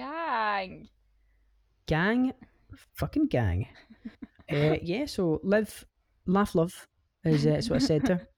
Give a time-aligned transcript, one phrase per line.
[0.00, 0.88] Gang.
[1.86, 2.32] gang,
[2.94, 3.68] fucking gang.
[4.52, 5.84] uh, yeah, so live,
[6.26, 6.88] laugh, love
[7.24, 8.28] is uh, is what I said to her.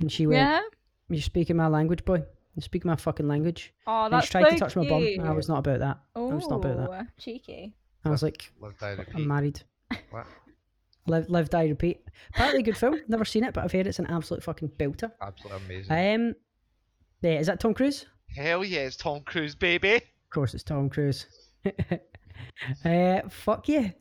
[0.00, 0.62] And she went, Yeah.
[1.08, 2.24] You're speaking my language, boy.
[2.56, 3.72] You're speaking my fucking language.
[3.86, 5.06] Oh, and that's she tried so to touch my bum.
[5.22, 5.98] I was not about that.
[6.16, 7.06] I was not about that.
[7.18, 7.74] Cheeky.
[8.04, 8.96] I was like, Live, die.
[9.14, 9.62] I'm married.
[10.10, 10.26] What?
[11.06, 12.00] Live, live, die, repeat.
[12.30, 13.00] Apparently, a good film.
[13.06, 15.12] Never seen it, but I've heard it's an absolute fucking belter.
[15.20, 16.26] Absolutely amazing.
[16.26, 16.34] Um,
[17.22, 18.06] yeah, is that Tom Cruise?
[18.34, 20.00] Hell yeah, it's Tom Cruise, baby.
[20.36, 21.24] Of course, it's Tom Cruise.
[22.84, 23.92] uh, fuck yeah.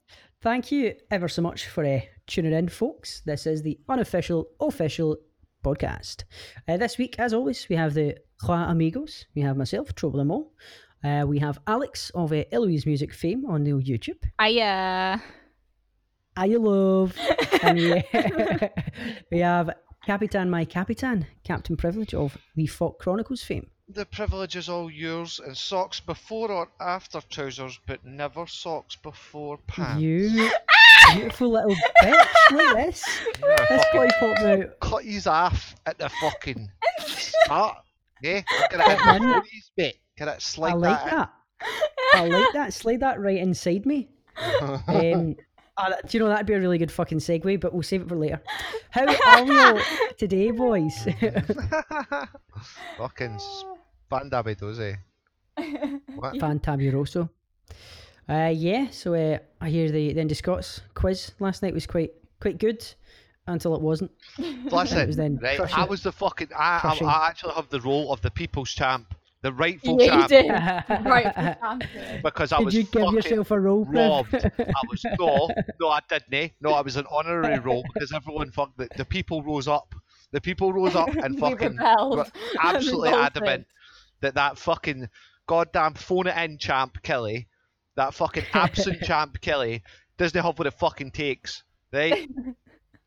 [0.42, 3.22] Thank you ever so much for uh, tuning in, folks.
[3.26, 5.16] This is the unofficial, official
[5.64, 6.26] podcast.
[6.68, 9.28] Uh, this week, as always, we have the Trois Amigos.
[9.34, 10.52] We have myself, Troll them all.
[11.06, 14.22] Uh, we have Alex of uh, Eloise Music fame on the YouTube.
[14.38, 15.18] I uh
[16.36, 17.18] I love.
[17.62, 18.04] and we,
[19.32, 19.70] we have
[20.06, 23.68] Capitan My Capitan, Captain Privilege of the Folk Chronicles fame.
[23.88, 29.60] The privilege is all yours, and socks before or after trousers, but never socks before
[29.68, 30.02] pants.
[30.02, 30.50] You
[31.14, 32.26] beautiful little bitch.
[32.52, 33.04] Look at this.
[33.40, 34.80] Yeah, This fucking boy popped out.
[34.80, 36.68] cut his off at the fucking
[37.00, 37.78] start.
[38.24, 39.06] Yeah, look at it.
[39.06, 39.22] Man.
[39.22, 39.98] before he's bit.
[40.18, 41.12] Can it slide I like that?
[41.62, 41.72] that.
[42.16, 42.74] I like that.
[42.74, 44.10] Slide that right inside me.
[44.88, 45.36] Um,
[45.78, 48.08] that- do you know that'd be a really good fucking segue, but we'll save it
[48.08, 48.42] for later.
[48.92, 49.80] How are we all
[50.18, 50.94] today, boys?
[52.98, 53.38] fucking
[54.24, 54.98] spandabidoze.
[56.16, 56.36] What?
[56.36, 57.30] Fantabuloso.
[58.28, 62.12] Uh, yeah, so uh, I hear the, the Indy Scots quiz last night was quite
[62.40, 62.86] quite good
[63.48, 64.12] until it wasn't.
[64.38, 65.58] Listen, was then right?
[65.58, 66.50] crushing I was the fucking.
[66.58, 70.30] I, I, I actually have the role of the people's champ, the rightful Yeah, champ,
[70.30, 71.06] did.
[71.06, 71.58] right.
[72.24, 73.86] because I Did was you give fucking yourself a role?
[73.86, 74.34] Robbed.
[74.34, 76.54] I was no, no, I didn't.
[76.62, 78.78] No, I was an honorary role because everyone fucked.
[78.78, 79.94] The, the people rose up.
[80.32, 82.26] The people rose up and We fucking were
[82.62, 83.38] absolutely Revolted.
[83.38, 83.68] adamant
[84.26, 85.10] that that fucking
[85.48, 87.48] goddamn phone it in champ Kelly,
[87.96, 89.84] that fucking absent champ Kelly,
[90.18, 92.28] doesn't have what it fucking takes, right?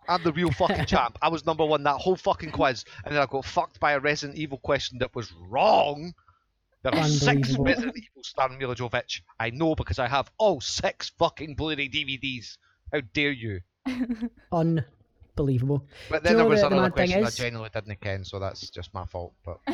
[0.08, 1.18] I'm the real fucking champ.
[1.20, 4.00] I was number one that whole fucking quiz, and then I got fucked by a
[4.00, 6.14] Resident Evil question that was wrong.
[6.82, 7.64] There are six Unbelievable.
[7.64, 9.22] Resident Evil starring Milla Jovovich.
[9.38, 12.56] I know because I have all six fucking Blu-ray DVDs.
[12.92, 13.60] How dare you?
[14.52, 14.84] Unbelievable.
[16.10, 18.24] But then you there was the- the another mad question I is- genuinely didn't ken,
[18.24, 19.34] so that's just my fault.
[19.44, 19.58] But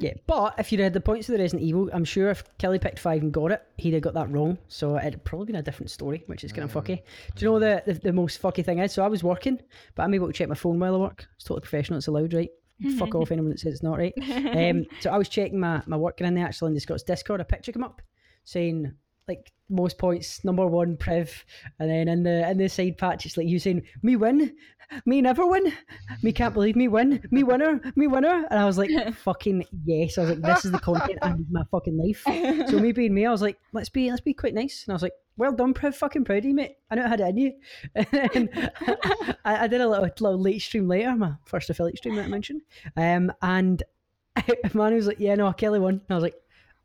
[0.00, 2.78] Yeah, but if you'd had the points of the Resident Evil, I'm sure if Kelly
[2.78, 4.58] picked five and got it, he'd have got that wrong.
[4.68, 7.02] So it'd probably been a different story, which is kind of fucky.
[7.36, 8.92] Do you know the, the the most fucky thing is?
[8.92, 9.60] So I was working,
[9.94, 11.26] but I'm able to check my phone while I work.
[11.36, 11.98] It's totally professional.
[11.98, 12.50] It's allowed, right?
[12.98, 14.14] Fuck off anyone that says it's not right.
[14.20, 17.02] Um, so I was checking my my work, and in the actual in the Scots
[17.04, 18.02] Discord, a picture come up
[18.44, 18.92] saying
[19.28, 21.44] like most points, number one, Priv,
[21.78, 24.54] and then in the in the side patch, it's like you saying me win,
[25.06, 25.72] me never win,
[26.22, 28.90] me can't believe me win, me winner, me winner, and I was like
[29.24, 32.22] fucking yes, I was like this is the content I need my fucking life.
[32.68, 34.94] So me being me, I was like let's be let's be quite nice, and I
[34.94, 36.76] was like well done, Priv, fucking proud of you, mate.
[36.90, 37.52] I know I had it in you.
[38.34, 38.70] And
[39.44, 42.28] I, I did a little, little late stream later, my first affiliate stream that I
[42.28, 42.62] mentioned,
[42.96, 43.82] um, and
[44.74, 46.36] man was like yeah no Kelly won, and I was like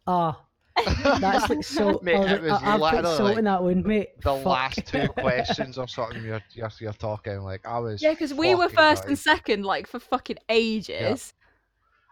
[0.08, 0.46] ah.
[1.20, 2.00] That's like so.
[2.04, 4.10] Mate, I, was, I, I've put literally salt in that one, mate.
[4.22, 4.46] the Fuck.
[4.46, 8.02] last two questions or something you're, you're you're talking like I was.
[8.02, 9.08] yeah, because we were first gutted.
[9.10, 11.34] and second like for fucking ages,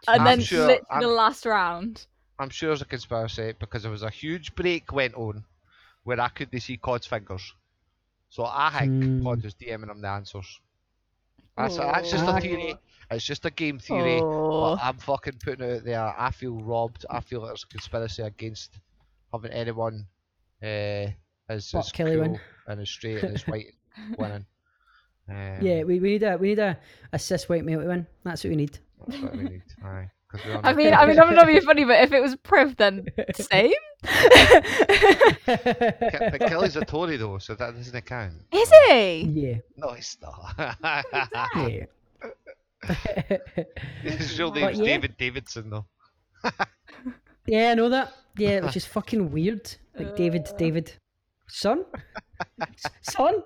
[0.06, 2.06] I'm and then sure- literally I'm- the last round.
[2.40, 5.44] I'm sure there's a conspiracy because there was a huge break went on
[6.04, 7.52] where I couldn't see Cod's fingers.
[8.30, 9.22] So I think Hmm.
[9.24, 10.60] Cod was DMing him the answers.
[11.58, 12.74] That's, that's just a theory.
[13.10, 14.20] It's just a game theory.
[14.20, 14.76] Oh.
[14.76, 16.14] But I'm fucking putting it out there.
[16.18, 17.04] I feel robbed.
[17.10, 18.78] I feel like there's a conspiracy against
[19.32, 20.06] having anyone
[20.62, 21.06] uh,
[21.48, 22.40] as, Fuck as Kelly cool win.
[22.66, 23.74] and as straight and as white
[24.18, 24.44] winning.
[25.28, 26.78] Um, Yeah, we, we need a we need a,
[27.12, 28.06] a cis white male to win.
[28.24, 28.78] That's what we need.
[29.06, 29.62] That's what we need.
[29.84, 30.10] Aye.
[30.30, 33.06] 'cause I mean, I mean, I'm not being funny, but if it was Priv, then
[33.34, 33.72] same.
[34.04, 34.08] Ke-
[36.32, 38.34] but Kelly's a Tory though, so that doesn't count.
[38.52, 39.20] Is he?
[39.22, 40.76] yeah, No, it's not.
[41.56, 41.84] yeah.
[44.02, 44.84] His real But name's yeah.
[44.84, 45.86] David Davidson though.
[47.46, 48.12] yeah, I know that.
[48.36, 49.68] Yeah, which is fucking weird.
[49.98, 50.56] Like David, Uh.
[50.56, 50.92] David,
[51.48, 51.84] son,
[53.02, 53.42] son.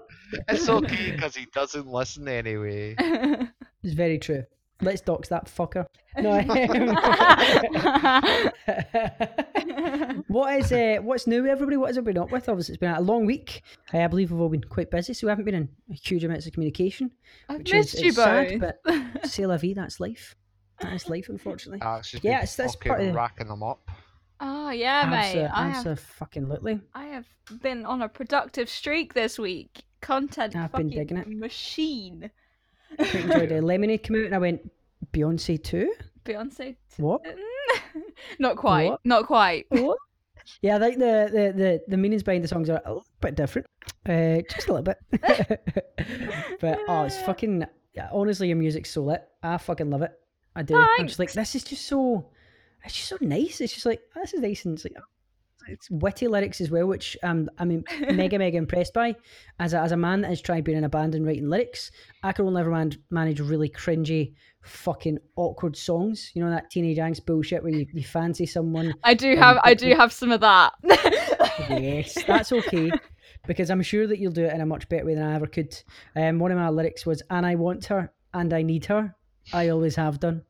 [0.48, 2.94] It's okay because he doesn't listen anyway.
[3.84, 4.44] It's very true.
[4.80, 5.86] Let's dox that fucker.
[6.16, 6.38] No.
[6.38, 6.50] um,
[10.32, 11.76] what is uh, what's new, everybody?
[11.76, 12.48] What has it been up with?
[12.48, 13.62] Obviously, it's been a long week.
[13.92, 16.46] Uh, I believe we've all been quite busy, so we haven't been in huge amounts
[16.46, 17.10] of communication.
[17.48, 18.74] I've Which missed is, you it's sad, both.
[18.82, 19.74] but c'est la vie.
[19.74, 20.34] That's life.
[20.80, 21.80] That is life, unfortunately.
[21.82, 23.88] Alex has Yeah, been it's- that's fucking part of racking them up.
[24.40, 25.36] Oh yeah, mate.
[25.36, 26.80] Abso- I have, Abso-fucking-lutely.
[26.94, 27.26] I have
[27.62, 29.84] been on a productive streak this week.
[30.00, 31.28] Content I've been fucking digging it.
[31.28, 32.28] machine.
[32.96, 33.62] Quite enjoyed it.
[33.64, 34.68] Lemonade came out, and I went,
[35.12, 35.94] Beyonce too.
[36.24, 36.74] Beyonce.
[36.96, 37.20] What?
[38.40, 38.90] not quite.
[38.90, 39.00] What?
[39.04, 39.66] Not quite.
[39.68, 39.98] What?
[40.60, 43.34] Yeah, I think the, the, the, the meanings behind the songs are a little bit
[43.34, 43.66] different,
[44.08, 44.98] uh, just a little bit.
[46.60, 49.22] but oh, it's fucking yeah, honestly, your music's so lit.
[49.42, 50.12] I fucking love it.
[50.56, 50.76] I do.
[50.76, 52.26] I'm just like this is just so.
[52.84, 53.60] It's just so nice.
[53.60, 54.96] It's just like oh, this is nice and it's like.
[55.68, 59.16] It's witty lyrics as well, which um, I mean, mega mega impressed by.
[59.58, 61.90] As a, as a man that has tried being in a band and writing lyrics,
[62.22, 66.30] I can only ever man- manage really cringy, fucking awkward songs.
[66.34, 69.74] You know that teenage angst bullshit where you, you fancy someone I do have I
[69.74, 70.72] do have some of that.
[71.68, 72.90] yes, that's okay.
[73.46, 75.46] Because I'm sure that you'll do it in a much better way than I ever
[75.46, 75.76] could.
[76.14, 79.16] Um, one of my lyrics was, and I want her, and I need her.
[79.52, 80.42] I always have done.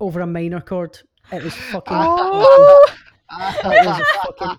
[0.00, 0.98] Over a minor chord.
[1.30, 2.88] It was fucking, oh,
[3.30, 4.06] it was
[4.38, 4.58] fucking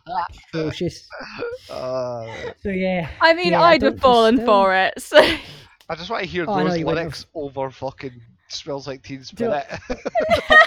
[0.54, 1.08] atrocious.
[1.70, 2.28] Uh,
[2.62, 3.10] So yeah.
[3.22, 5.02] I mean, Yeah, I I'd don't have fallen still- for it.
[5.02, 8.88] So I just want to hear Oh, I know those you lyrics over fucking "Smells
[8.88, 10.00] Like Teen Do you know- Spirit."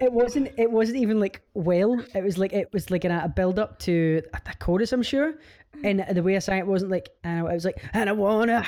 [0.00, 2.00] It wasn't it wasn't even like well.
[2.14, 5.02] It was like it was like an, a build up to a, a chorus, I'm
[5.02, 5.34] sure.
[5.84, 8.66] And the way I sang it wasn't like and it was like and I wanna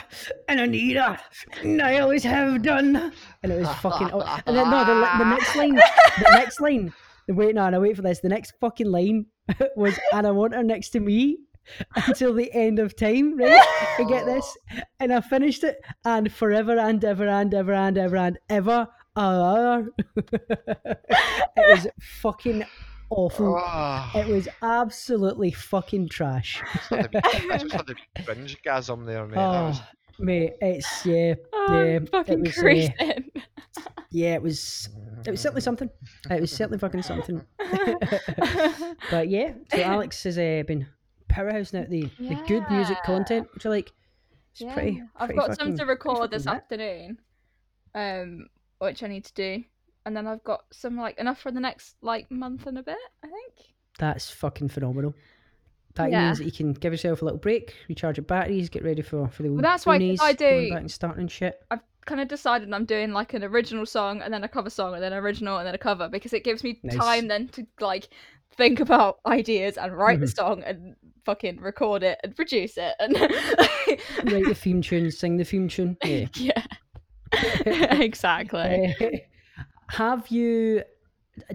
[0.49, 1.19] and I need her
[1.63, 3.13] and I always have done.
[3.43, 6.93] And it was fucking oh, and then no the, the next line the next line
[7.29, 9.27] the wait no no wait for this the next fucking line
[9.77, 11.39] was and I want her next to me
[12.07, 13.61] until the end of time right
[13.99, 14.57] I get this
[15.01, 19.83] and I finished it and forever and ever and ever and ever and ever uh,
[20.17, 20.97] it
[21.57, 22.65] was fucking
[23.11, 23.57] awful.
[23.59, 26.63] Ah, It was absolutely fucking trash.
[26.93, 27.03] I
[27.59, 29.35] just had the cringe gasm there, mate.
[29.37, 29.81] That was-
[30.21, 31.99] Oh, mate, it's yeah, oh, yeah.
[32.11, 33.21] fucking it was, uh,
[34.11, 34.89] yeah, it was.
[35.29, 35.91] It was certainly something.
[36.31, 37.45] It was certainly fucking something.
[39.11, 40.87] but yeah, so Alex has uh, been
[41.29, 43.93] powerhousing out the, the good music content, which I like.
[44.53, 45.03] It's Yeah, pretty.
[45.17, 47.19] I've pretty got some to record this afternoon,
[47.95, 48.47] um,
[48.79, 49.65] which I need to do,
[50.07, 52.97] and then I've got some like enough for the next like month and a bit.
[53.23, 53.69] I think.
[53.99, 55.15] That's fucking phenomenal.
[55.95, 56.27] That Yeah.
[56.27, 59.29] means that you can give yourself a little break, recharge your batteries, get ready for
[59.29, 60.37] for the Well, that's why, I going
[60.67, 61.61] do- back and starting shit.
[61.71, 64.95] I've kind of decided I'm doing like an original song and then a cover song
[64.95, 66.97] and then original and then a cover because it gives me Nice.
[66.97, 68.09] time then to like
[68.57, 70.35] think about ideas and write the Mhm.
[70.37, 73.13] song and fucking record it and produce it and
[74.33, 75.97] Write the theme tune, sing the theme tune.
[76.05, 76.27] Yeah.
[76.35, 76.63] yeah
[78.01, 79.09] exactly Uh,
[79.89, 80.83] have you?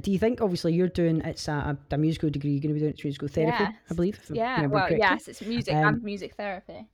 [0.02, 0.40] Do you think?
[0.42, 2.52] Obviously, you're doing it's a, a musical degree.
[2.52, 4.20] You're going to be doing it's musical therapy, I believe.
[4.32, 5.00] yeah well correctly.
[5.00, 6.88] yes it's music Um, and music therapy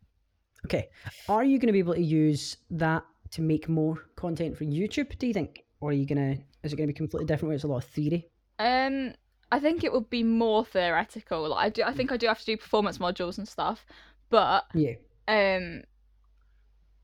[0.66, 0.90] Okay.
[1.30, 5.18] Are you going to be able to use that to make more content for YouTube?
[5.18, 6.42] Do you think, or are you going to?
[6.64, 7.50] Is it going to be completely different?
[7.50, 8.28] Where it's a lot of theory.
[8.60, 9.14] Um,
[9.52, 11.48] I think it would be more theoretical.
[11.50, 13.86] Like I do, I think I do have to do performance modules and stuff,
[14.30, 14.94] but Yeah.
[15.28, 15.84] um,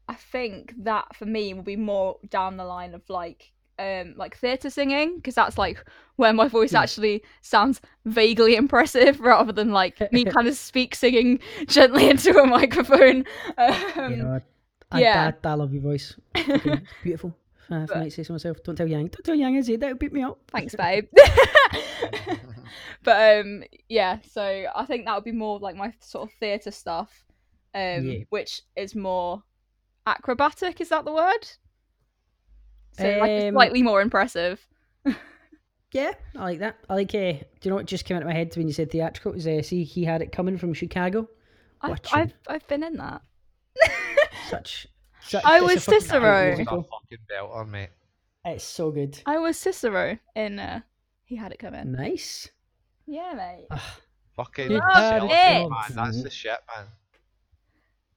[0.07, 4.37] I think that for me will be more down the line of like um like
[4.37, 5.83] theatre singing because that's like
[6.15, 6.81] where my voice Yeah.
[6.81, 12.45] actually sounds vaguely impressive rather than like me kind of speak singing gently into a
[12.45, 13.25] microphone.
[13.57, 14.41] Um,
[14.91, 15.31] I, yeah.
[15.43, 16.15] I, I, love your voice.
[17.03, 17.35] Beautiful.
[17.71, 18.61] Uh, if I might say so myself.
[18.63, 19.07] Don't tell Yang.
[19.07, 19.79] Don't tell Yang, is it?
[19.79, 20.39] That'll beat me up.
[20.47, 21.05] Thanks, babe.
[23.03, 24.19] but um, yeah.
[24.29, 27.25] So I think that would be more like my sort of theatre stuff,
[27.73, 28.23] um, Yeah.
[28.29, 29.43] which is more
[30.05, 30.79] acrobatic.
[30.81, 31.47] Is that the word?
[32.91, 34.65] So like Um, slightly more impressive.
[35.95, 36.75] Yeah, I like that.
[36.89, 37.15] I like.
[37.15, 39.31] Uh, do you know what just came into my head when you said theatrical?
[39.31, 41.29] It was uh, see he had it coming from Chicago.
[41.79, 43.21] I've, I've I've been in that.
[44.49, 44.87] Such.
[45.21, 46.49] such I was Cicero.
[46.49, 46.79] It's musical.
[46.79, 47.89] a fucking mate.
[48.45, 49.19] It's so good.
[49.25, 50.59] I was Cicero in.
[50.59, 50.81] Uh,
[51.25, 51.91] he had it coming.
[51.91, 52.49] Nice.
[53.07, 53.67] Yeah, mate.
[54.35, 55.69] Fucking Good cellophane, shit.
[55.69, 56.05] man.
[56.05, 56.85] That's the shit, man.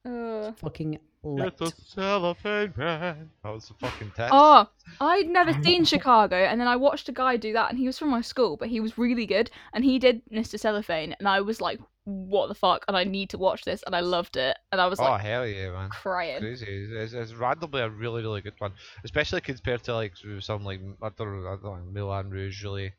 [0.05, 1.57] Uh, Fucking lit.
[1.57, 3.29] Get the cellophane man.
[3.43, 4.33] That was the fucking text.
[4.33, 4.67] Oh,
[5.01, 7.97] I'd never seen Chicago, and then I watched a guy do that, and he was
[7.97, 10.59] from my school, but he was really good, and he did Mr.
[10.59, 11.79] Cellophane, and I was like,
[12.09, 14.87] "What the fuck?" And I need to watch this, and I loved it, and I
[14.87, 15.89] was Oh, like oh hell yeah, man.
[15.89, 16.39] crying.
[16.39, 16.65] Crazy.
[16.65, 18.73] It's, it's, it's randomly a really, really good one,
[19.03, 22.93] especially compared to like some like I don't know, I don't know Moulin Rouge really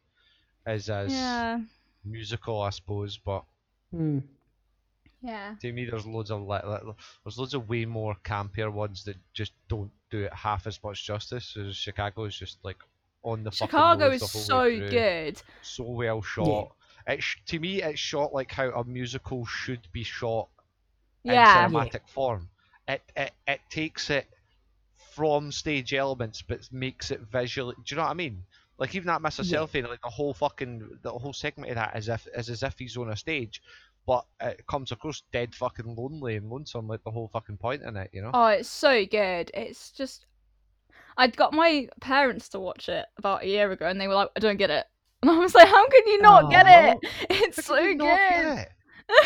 [0.67, 1.61] is as Yeah,
[2.05, 3.19] musical, I suppose.
[3.19, 3.45] But
[3.90, 4.21] Hmm.
[5.23, 9.05] yeah, to me, there's loads of li- li- there's loads of way more campier ones
[9.05, 11.55] that just don't do it half as much justice.
[11.57, 12.79] Whereas Chicago is just like
[13.23, 15.43] on the fucking Chicago is the whole so way good.
[15.61, 16.69] so well shot.
[17.07, 20.49] It sh- to me, it's shot like how a musical should be shot
[21.23, 22.50] Yeah, in cinematic form.
[22.88, 24.28] It, it it takes it
[25.14, 27.75] from stage elements, but makes it visually.
[27.85, 28.45] Do you know what I mean?
[28.78, 29.42] Like even that Mr.
[29.42, 29.59] Yeah.
[29.59, 32.78] Selfie, like the whole fucking the whole segment of that is if is as if
[32.78, 33.62] he's on a stage,
[34.07, 36.88] but it comes across dead fucking lonely and lonesome.
[36.88, 38.35] Like the whole fucking point in it, you know?
[38.35, 39.50] Oh, it's so good.
[39.54, 40.26] It's just.
[41.16, 44.30] I'd got my parents to watch it about a year ago, and they were like,
[44.37, 44.87] "I don't get it."
[45.22, 47.10] And I was like, how can you not get it?
[47.30, 48.58] It's so can you not get good.
[48.58, 48.68] it?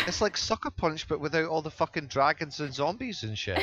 [0.07, 3.59] It's like Sucker Punch, but without all the fucking dragons and zombies and shit.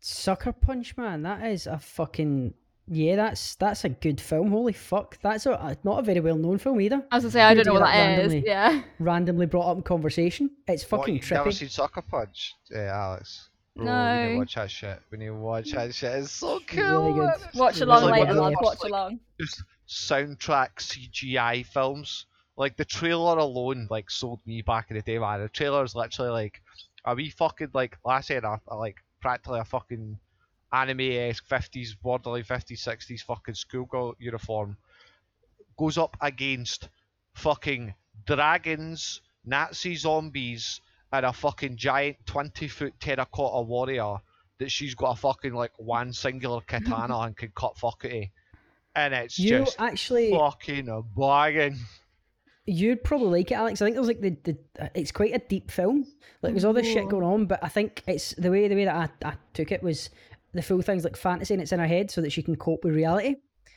[0.00, 1.22] Sucker Punch, man.
[1.22, 2.54] That is a fucking
[2.88, 3.16] yeah.
[3.16, 4.50] That's that's a good film.
[4.50, 5.18] Holy fuck.
[5.22, 7.02] That's a, a- not a very well known film either.
[7.10, 8.32] As I say, I don't know what that that is.
[8.32, 8.44] randomly.
[8.46, 8.82] Yeah.
[8.98, 10.50] Randomly brought up in conversation.
[10.68, 11.54] It's What, fucking you've never trippy.
[11.54, 13.48] seen Sucker Punch, yeah, Alex?
[13.76, 15.00] Bro, oh, we need to watch that shit.
[15.10, 16.12] We need to watch that shit.
[16.12, 17.12] It's so cool.
[17.14, 17.40] really good.
[17.58, 18.56] Watch along like later, of the lads.
[18.60, 19.20] Watch like, along.
[19.40, 22.26] Just soundtrack CGI films.
[22.56, 25.40] Like the trailer alone, like sold me back in the day, man.
[25.40, 26.60] The trailer is literally like
[27.04, 30.18] a wee fucking like last year, like practically a fucking
[30.72, 34.76] anime-esque fifties, borderline fifties, sixties fucking schoolgirl uniform
[35.76, 36.88] goes up against
[37.34, 37.94] fucking
[38.26, 40.80] dragons, Nazi zombies,
[41.12, 44.16] and a fucking giant twenty foot terracotta warrior
[44.58, 48.30] that she's got a fucking like one singular katana and can cut fuckity.
[48.96, 51.78] And it's You just actually, fucking bagging.
[52.66, 53.82] you'd probably like it, Alex.
[53.82, 56.06] I think it was like the, the uh, it's quite a deep film.
[56.42, 58.84] Like there's all this shit going on, but I think it's the way the way
[58.84, 60.10] that I, I took it was
[60.52, 62.84] the full thing's like fantasy and it's in her head so that she can cope
[62.84, 63.36] with reality.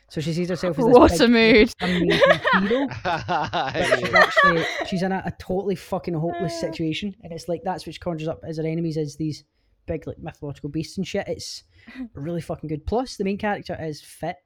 [0.10, 1.74] So she sees herself as this What big, a mood.
[1.82, 2.88] amazing hero.
[3.98, 8.00] She's actually she's in a, a totally fucking hopeless situation, and it's like that's which
[8.00, 9.44] conjures up as her enemies is these
[9.86, 11.28] big like mythological beasts and shit.
[11.28, 11.64] It's
[12.14, 12.86] really fucking good.
[12.86, 14.38] Plus, the main character is fit.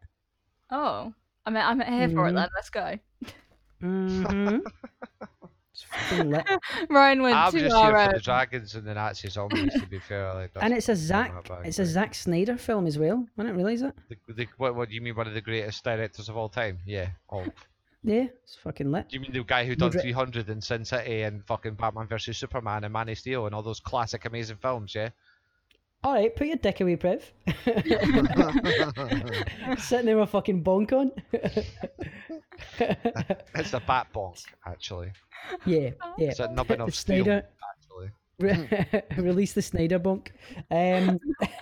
[0.72, 1.14] Oh.
[1.46, 2.50] I'm I'm here for it then.
[2.56, 2.98] Let's go.
[3.82, 4.60] Mm-hmm.
[5.74, 6.32] it's fucking.
[6.90, 7.98] Ryan went I'm to just our.
[7.98, 9.74] here for the dragons and the Nazi zombies.
[9.74, 11.48] To be fair, like, And that's it's a not Zack.
[11.48, 13.26] bad, It's a but- Zack Snyder film as well.
[13.38, 13.96] I didn't realize that.
[14.10, 15.16] The, the, what, what do you mean?
[15.16, 16.78] One of the greatest directors of all time?
[16.86, 17.08] Yeah.
[17.32, 17.46] Oh,
[18.04, 19.10] Yeah, it's fucking lit.
[19.10, 22.08] do you mean the guy who done Would 300 and Sin City and fucking Batman
[22.08, 24.94] vs Superman and Man of Steel and all those classic amazing films?
[24.94, 25.10] Yeah.
[26.04, 27.32] All right, put your dick away, Priv.
[29.78, 31.12] Sitting there with a fucking bonk on.
[33.56, 35.12] It's the Bat Bonk, actually.
[35.66, 36.30] yeah, yeah.
[36.30, 38.10] It's a nubbin The of steel, Snyder actually.
[38.40, 40.30] re- release the Snyder bonk.
[40.72, 41.20] Um,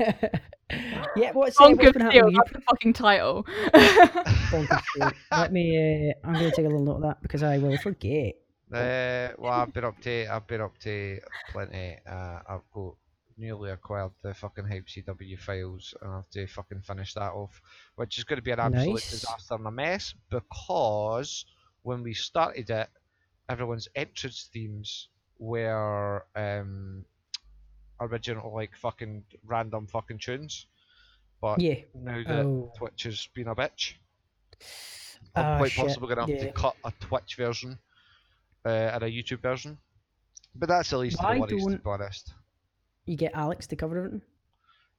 [1.16, 2.12] yeah, what's uh, Bonk what's of been happening?
[2.12, 2.40] Steel, with you?
[2.40, 3.46] that's the fucking title.
[3.74, 5.12] Bonk of Steel.
[5.32, 6.12] Let me.
[6.12, 8.36] Uh, I'm going to take a little note of that because I will forget.
[8.74, 11.20] Uh, well, I've been up to I've been up to
[11.52, 11.98] plenty.
[12.10, 12.94] Uh, I've got
[13.40, 17.62] nearly acquired the fucking Hype CW files, and I have to fucking finish that off,
[17.96, 19.12] which is going to be an absolute Nice.
[19.12, 21.46] disaster and a mess because
[21.84, 22.90] when we started it,
[23.48, 25.08] everyone's entrance themes
[25.40, 27.06] were um
[28.02, 30.68] original like fucking random fucking tunes,
[31.42, 31.76] but Yeah.
[31.94, 32.72] now that Oh.
[32.78, 33.94] Twitch has been a bitch,
[35.36, 36.48] I'm Ah, quite shit, possibly going to have yeah.
[36.48, 37.78] to cut a Twitch version
[38.66, 39.78] uh, and a YouTube version.
[40.56, 42.34] But that's at least the worries, to be honest.
[43.10, 44.22] You get Alex to cover everything.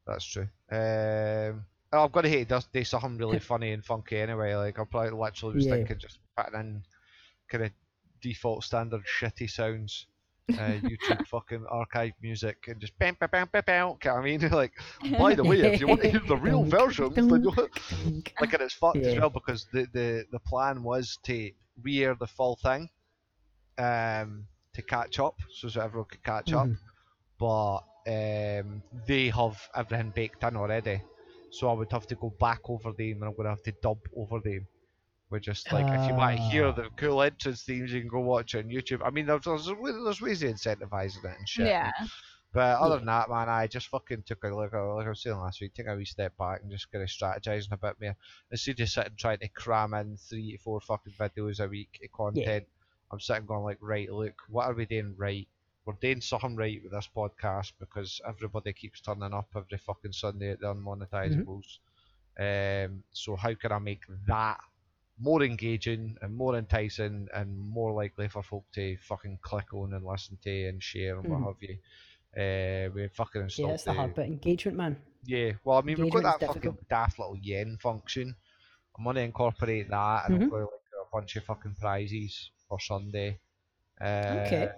[0.05, 0.49] That's true.
[0.73, 4.55] Um, oh, I've got to hate does do something really funny and funky anyway.
[4.57, 5.77] Like I probably literally was Yeah.
[5.77, 6.83] thinking just putting in
[7.49, 7.71] kind of
[8.21, 10.07] default standard shitty sounds,
[10.55, 13.89] uh, YouTube fucking archive music and just bam bam bam bam bam.
[14.03, 14.73] you know what I mean, like
[15.17, 18.33] by the way, if you want to hear the real version, then you Bonk.
[18.41, 22.27] like and it's fucked as well because the, the the plan was to re-air the
[22.27, 22.89] full thing
[23.79, 26.79] um to catch up so that everyone could catch up Mhm.
[27.39, 31.03] but um they have everything baked in already
[31.51, 33.73] so I would have to go back over them and I'm going to have to
[33.83, 34.67] dub over them
[35.31, 36.73] we're just like if you want to hear Ah.
[36.73, 39.67] the cool entrance themes you can go watch it on YouTube I mean there's, there's,
[39.67, 41.93] there's ways of incentivizing it and shit yeah.
[42.53, 42.99] but other Yeah.
[42.99, 45.73] than that, man, I just fucking took a look, like I was saying last week,
[45.75, 48.17] take a wee step back and just kind of strategizing a bit more.
[48.51, 52.11] Instead of sitting trying to cram in three to four fucking videos a week of
[52.11, 52.65] content,
[53.13, 55.47] I'm sitting going like, right, look, what are we doing right?
[55.85, 60.51] We're doing something right with this podcast because everybody keeps turning up every fucking Sunday
[60.51, 61.79] at the unmonetizables.
[62.39, 64.59] Um, so how can I make that
[65.19, 70.05] more engaging and more enticing and more likely for folk to fucking click on and
[70.05, 71.31] listen to and share and Mhm.
[71.31, 71.79] what have you?
[72.37, 74.27] Uh, we fucking Yeah, installed that's the hard bit.
[74.27, 75.03] Engagement, man.
[75.25, 78.35] yeah, well, I mean, we've got that fucking daft little yen function.
[78.97, 80.43] I'm going to incorporate that and Mhm.
[80.45, 83.39] I'm going to like do a bunch of fucking prizes for Sunday.
[84.01, 84.05] Uh,
[84.47, 84.73] Okay.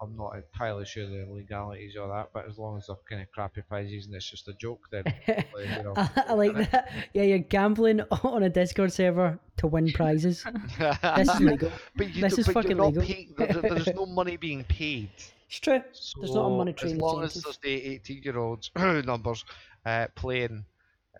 [0.00, 3.30] I'm not entirely sure the legalities of that, but as long as they're kind of
[3.32, 6.70] crappy prizes and it's just a joke, then you know, I, I like get it.
[6.72, 6.90] that.
[7.14, 10.44] Yeah, you're gambling on a Discord server to win prizes.
[10.78, 11.72] This is legal.
[11.96, 13.02] but you this do- is but you're fucking not legal.
[13.04, 15.08] paying- there- there's no money being paid.
[15.48, 15.80] It's true.
[15.92, 17.58] So There's not a monetary as long as incentive.
[17.62, 19.44] there's the 18 year olds numbers
[19.86, 20.64] uh, playing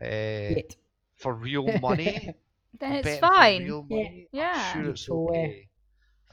[0.03, 0.61] uh,
[1.15, 2.35] for real money,
[2.79, 3.65] Then it's fine.
[3.65, 3.97] real Yeah.
[3.97, 4.73] money, I'm Yeah.
[4.73, 5.53] sure You it's toe,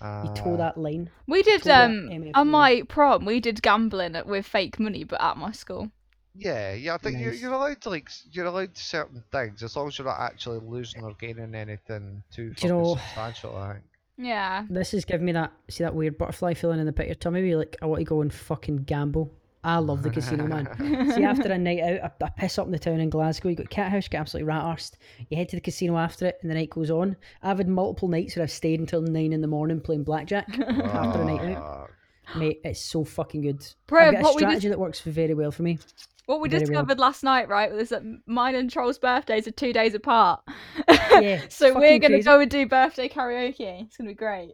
[0.04, 0.28] uh, okay.
[0.30, 1.10] You toe that line.
[1.28, 2.52] We did um MF on man.
[2.52, 3.26] my prom.
[3.26, 5.90] We did gambling at- with fake money, but at my school.
[6.36, 6.96] Yeah, yeah.
[6.96, 10.08] I think you're, you're allowed to like you're allowed certain things as long as you're
[10.08, 13.56] not actually losing or gaining anything too you know- substantial.
[13.56, 13.86] I think.
[14.18, 14.66] Yeah.
[14.70, 17.16] This is giving me that see that weird butterfly feeling in the pit of your
[17.16, 17.40] tummy.
[17.42, 19.32] Where you're like, I want to go and fucking gamble.
[19.66, 20.68] I love the casino, man.
[21.16, 23.50] See, after a night out, I, I piss up in the town in Glasgow.
[23.50, 24.94] You got Cathouse, get absolutely rat arsed.
[25.30, 27.16] You head to the casino after it, and the night goes on.
[27.42, 31.22] I've had multiple nights where I've stayed until nine in the morning playing blackjack after
[31.22, 31.92] a night out.
[32.36, 33.66] Mate, it's so fucking good.
[33.88, 35.78] Bro, I've got a what we strategy just that works very well for me.
[36.26, 36.68] what we Very well.
[36.68, 40.42] discovered last night, right, was that mine and Troll's birthdays are two days apart.
[40.88, 42.24] Yeah, so we're gonna crazy.
[42.24, 43.84] go and do birthday karaoke.
[43.86, 44.52] It's gonna be great.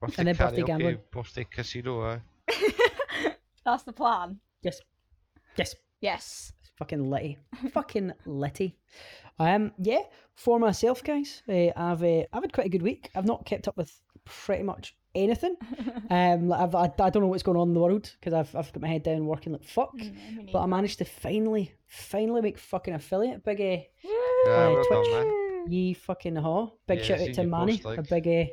[0.00, 0.98] birthday And then birthday gambling.
[1.10, 2.02] birthday casino.
[2.10, 2.18] Eh?
[3.64, 4.38] That's the plan.
[4.62, 4.80] Yes,
[5.56, 6.52] yes, Yes.
[6.78, 7.38] fucking litty,
[7.72, 8.76] fucking litty.
[9.38, 10.02] Um, yeah.
[10.34, 13.10] For myself, guys, uh, I've uh, I've had quite a good week.
[13.14, 13.92] I've not kept up with
[14.24, 15.56] pretty much anything.
[16.10, 18.54] Um, like I've, I, I don't know what's going on in the world because I've
[18.54, 19.94] I've got my head down working like fuck.
[20.52, 23.42] But I managed to finally, finally make fucking affiliate.
[23.42, 23.82] Big uh,
[24.46, 24.88] Yeah, Uh, Twitch.
[24.90, 25.64] done, man.
[25.72, 26.70] ye fucking haw.
[26.86, 27.78] Big Yeah, shout out to Manny.
[27.78, 28.52] post, A big uh,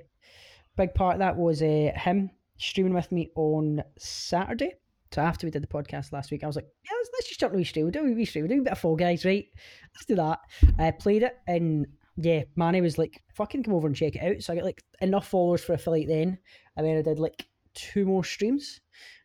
[0.77, 4.75] big part of that was uh, him streaming with me on Saturday.
[5.13, 7.39] So after we did the podcast last week, I was like, yeah, let's, let's just
[7.39, 7.85] jump to stream.
[7.85, 8.45] We'll do a wee stream.
[8.47, 9.45] We'll do a bit of Fall Guys, right?
[9.93, 10.39] Let's do that.
[10.79, 14.41] I played it and yeah, Manny was like, fucking come over and check it out.
[14.41, 16.37] So I got like enough followers for affiliate then.
[16.77, 18.79] And then I did like two more streams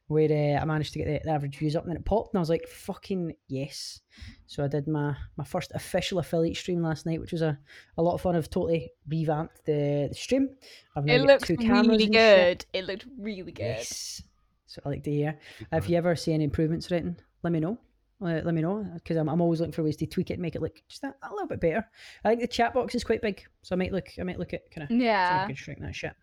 [0.08, 0.28] where
[0.58, 2.38] uh, I managed to get the, the average views up and then it popped and
[2.38, 4.00] I was like, fucking yes.
[4.46, 7.58] So I did my, my first official affiliate stream last night, which was a,
[7.98, 8.34] a lot of fun.
[8.36, 10.50] I've totally revamped the, the stream.
[10.96, 12.66] I've now It got looks two cameras really and shit.
[12.72, 12.78] good.
[12.78, 13.64] It looked really good.
[13.64, 14.22] Yes.
[14.66, 15.38] So I like to hear.
[15.58, 17.78] Good If you ever see any improvements written, let me know.
[18.20, 20.42] Uh, let me know because I'm, I'm always looking for ways to tweak it and
[20.42, 21.86] make it look just a, a little bit better.
[22.24, 24.54] I think the chat box is quite big, so I might look I might look
[24.54, 25.46] at kind of see if I Yeah.
[25.46, 26.14] can shrink that shit.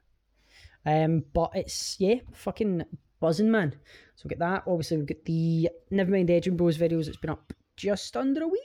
[0.86, 2.84] Um, but it's yeah, fucking
[3.20, 3.76] buzzing, man.
[4.16, 4.64] So we get that.
[4.68, 7.08] Obviously, we've got the Nevermind Edging Bros videos.
[7.08, 8.62] It's been up just under a week.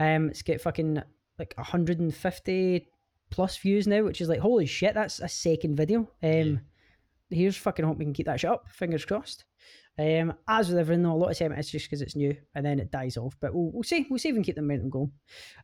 [0.00, 1.02] Um, it's get fucking
[1.38, 2.88] like 150
[3.30, 4.94] plus views now, which is like holy shit.
[4.94, 6.10] That's a second video.
[6.22, 6.60] Um,
[7.30, 8.66] here's fucking hope we can keep that shit up.
[8.70, 9.44] Fingers crossed.
[9.98, 12.64] Um, as with everything, though, a lot of time it's just because it's new and
[12.66, 13.34] then it dies off.
[13.40, 14.06] But we'll, we'll see.
[14.10, 15.12] We'll see if we can keep the momentum going.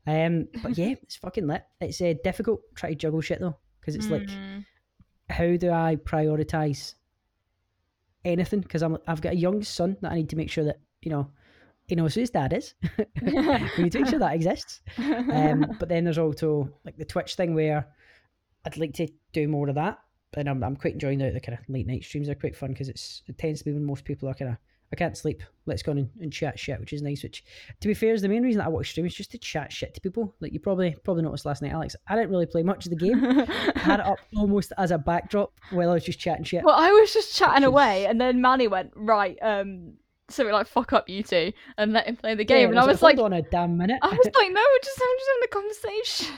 [0.06, 1.64] Um, but yeah, it's fucking lit.
[1.80, 4.64] It's uh, difficult trying to juggle shit though, because it's like Mm.
[5.28, 6.94] how do I prioritize
[8.24, 8.60] anything?
[8.60, 11.10] Because I'm I've got a young son that I need to make sure that you
[11.10, 11.30] know
[11.86, 12.74] he knows who his dad is.
[13.22, 14.80] we need to make sure that exists.
[14.98, 17.86] Um, but then there's also like the Twitch thing where
[18.64, 19.98] I'd like to do more of that,
[20.40, 22.26] and I'm I'm quite enjoying the, the kind of late night streams.
[22.26, 24.56] They're quite fun because it's it tends to be when most people are kind of
[24.92, 25.42] I can't sleep.
[25.64, 27.22] Let's go on and, and chat shit, which is nice.
[27.22, 27.42] Which,
[27.80, 29.94] to be fair, is the main reason that I watch streams just to chat shit
[29.94, 30.34] to people.
[30.40, 31.96] Like you probably probably noticed last night, Alex.
[32.08, 33.24] I didn't really play much of the game.
[33.24, 36.62] I had it up almost as a backdrop while I was just chatting shit.
[36.62, 39.38] Well, I was just chatting away, is- and then Manny went right.
[39.40, 39.94] Um,
[40.28, 42.70] something like "fuck up, you two, and let him play the Yeah, game.
[42.70, 43.98] and I was like, hold on a damn minute.
[44.02, 46.34] I was like, no, we're just I'm just having a conversation.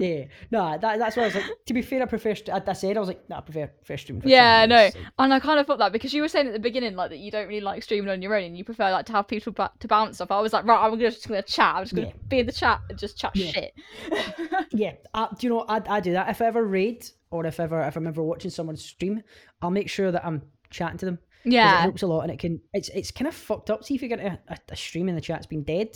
[0.00, 1.44] Yeah, no, that, that's why I was like.
[1.66, 2.34] To be fair, I prefer.
[2.34, 4.28] st- I, I said I was like, no, I prefer prefer streaming.
[4.28, 6.58] Yeah, no, like- and I kind of thought that because you were saying at the
[6.58, 9.06] beginning like that you don't really like streaming on your own and you prefer like
[9.06, 10.30] to have people ba- to bounce off.
[10.30, 11.74] I was like, right, I'm gonna just gonna chat.
[11.76, 12.12] I'm just gonna Yeah.
[12.28, 13.50] be in the chat and just chat Yeah.
[13.52, 13.74] shit.
[14.72, 17.60] Yeah, I, do you know I, I do that if I ever raid or if
[17.60, 19.22] ever if I'm ever watching someone stream,
[19.62, 21.16] I'll make sure that I'm chatting to them.
[21.16, 22.60] 'cause It yeah, helps a lot, and it can.
[22.74, 23.82] It's it's kind of fucked up.
[23.82, 25.88] See if you get a, a, a stream and the chat's been dead,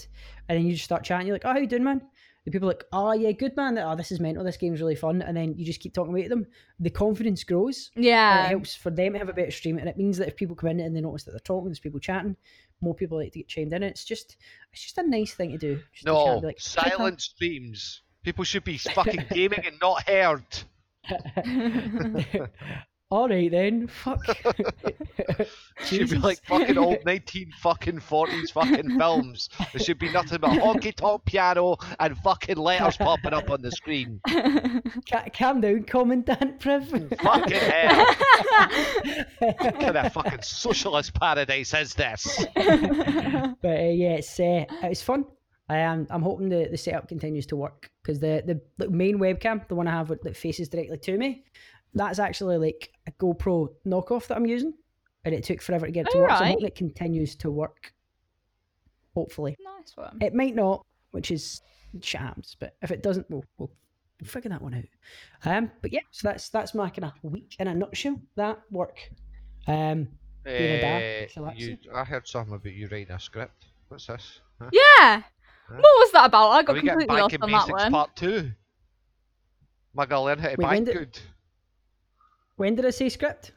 [0.49, 1.27] and then you just start chatting.
[1.27, 2.01] You're like, "Oh, how you doing, man?"
[2.44, 3.78] The people are like, "Oh yeah, good man.
[3.78, 4.44] Oh, this is mental.
[4.44, 6.46] This game's really fun." And then you just keep talking away to them.
[6.78, 7.90] The confidence grows.
[7.96, 10.37] and it helps for them to have a better stream, and it means that if
[10.37, 12.37] people come in and they notice that they're talking, there's people chatting,
[12.83, 13.83] more people like to get chimed in.
[13.83, 14.37] It's just,
[14.72, 15.80] it's just a nice thing to do.
[15.92, 18.02] Just to chat and No, be like, "Hi, pal." silent streams.
[18.22, 20.44] People should be fucking gaming and not heard.
[23.14, 24.18] All right then, fuck.
[25.85, 29.50] Should be like fucking old nineteen fucking forties fucking films.
[29.72, 33.70] There should be nothing but honky tonk piano and fucking letters popping up on the
[33.70, 34.20] screen.
[35.09, 36.88] Ca- calm down, commandant Priv.
[37.22, 38.14] Fucking hell.
[39.38, 42.44] What kind of fucking socialist paradise is this?
[42.57, 45.24] but uh, yeah, it's uh, it's fun.
[45.68, 46.07] I am.
[46.11, 49.74] I'm hoping the, the setup continues to work because the, the the main webcam, the
[49.77, 51.44] one I have that faces directly to me,
[51.94, 54.74] that's actually like a GoPro knockoff that I'm using,
[55.24, 56.30] and it took forever to get it to work.
[56.30, 56.52] So I'm Alright.
[56.54, 57.92] hoping it continues to work.
[59.14, 60.18] Hopefully, nice one.
[60.20, 61.62] it might not, which is
[62.00, 62.57] shams.
[62.59, 63.70] But if it doesn't, we'll we'll,
[64.20, 65.48] we'll figure that one out.
[65.57, 68.20] Um, but yeah, so that's that's my kind of week in a nutshell.
[68.37, 68.98] That work.
[69.68, 70.09] Um,
[70.44, 71.59] Being a dad, Eh, chillaxing.
[71.59, 73.66] you, I heard something about you writing a script.
[73.88, 74.40] What's this?
[74.61, 74.68] Huh?
[74.72, 75.22] Yeah,
[75.68, 76.50] what was that about?
[76.50, 77.92] I Are got we getting completely lost banking on that basics one.
[77.92, 78.37] part two?
[79.96, 81.18] Am I gonna learn how to Wait, when bank did- good?
[82.57, 83.53] When did I say script?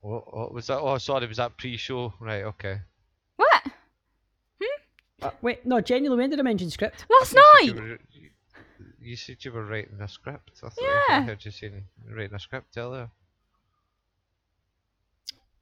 [0.00, 0.78] What, what was that?
[0.78, 2.12] Oh, sorry, was that pre-show?
[2.20, 2.80] Right, okay.
[3.36, 3.62] What?
[4.60, 5.28] Hmm?
[5.40, 7.06] Wait, no, genuinely, when did I mention script?
[7.08, 7.62] Last night.
[7.66, 7.98] You, were,
[9.00, 10.50] you said you were writing a script.
[10.62, 11.18] I thought Yeah.
[11.18, 13.10] I heard you saying writing a script earlier.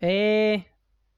[0.02, 0.62] Eh,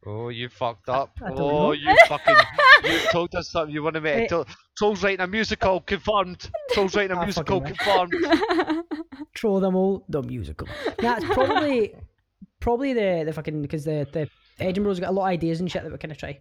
[0.04, 1.16] Oh, you fucked up.
[1.24, 1.72] I don't oh, know.
[1.72, 2.34] you fucking.
[2.84, 4.26] You told us something you wanted me to Eh.
[4.26, 4.44] tell.
[4.76, 6.50] Troll's writing a musical, confirmed.
[6.72, 8.12] Troll's writing a musical, confirmed.
[9.34, 10.68] Troll them all, the musical.
[10.98, 11.94] That's probably,
[12.60, 15.82] probably the the fucking because the the Edinburgh's got a lot of ideas and shit
[15.82, 16.38] that we kind of try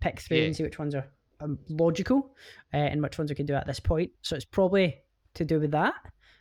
[0.00, 0.44] pick through Yeah.
[0.44, 1.06] and see which ones are
[1.40, 2.34] um, logical
[2.72, 4.10] uh, and which ones we can do at this point.
[4.22, 4.96] So it's probably
[5.34, 5.94] to do with that.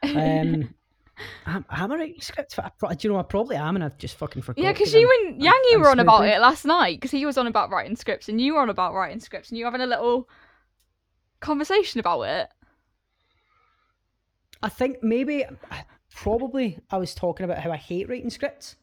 [0.03, 0.73] Um,
[1.45, 2.55] am, am I writing scripts?
[2.55, 4.61] For, I do you know I probably am, and I've just fucking forgot.
[4.63, 7.11] Yeah, because 'cause you I'm- and Yangi I'm were on about it last night because
[7.11, 9.65] he was on about writing scripts and you were on about writing scripts and you
[9.65, 10.27] were having a little
[11.39, 12.49] conversation about it.
[14.63, 15.45] I think maybe,
[16.15, 18.77] probably, I was talking about how I hate writing scripts.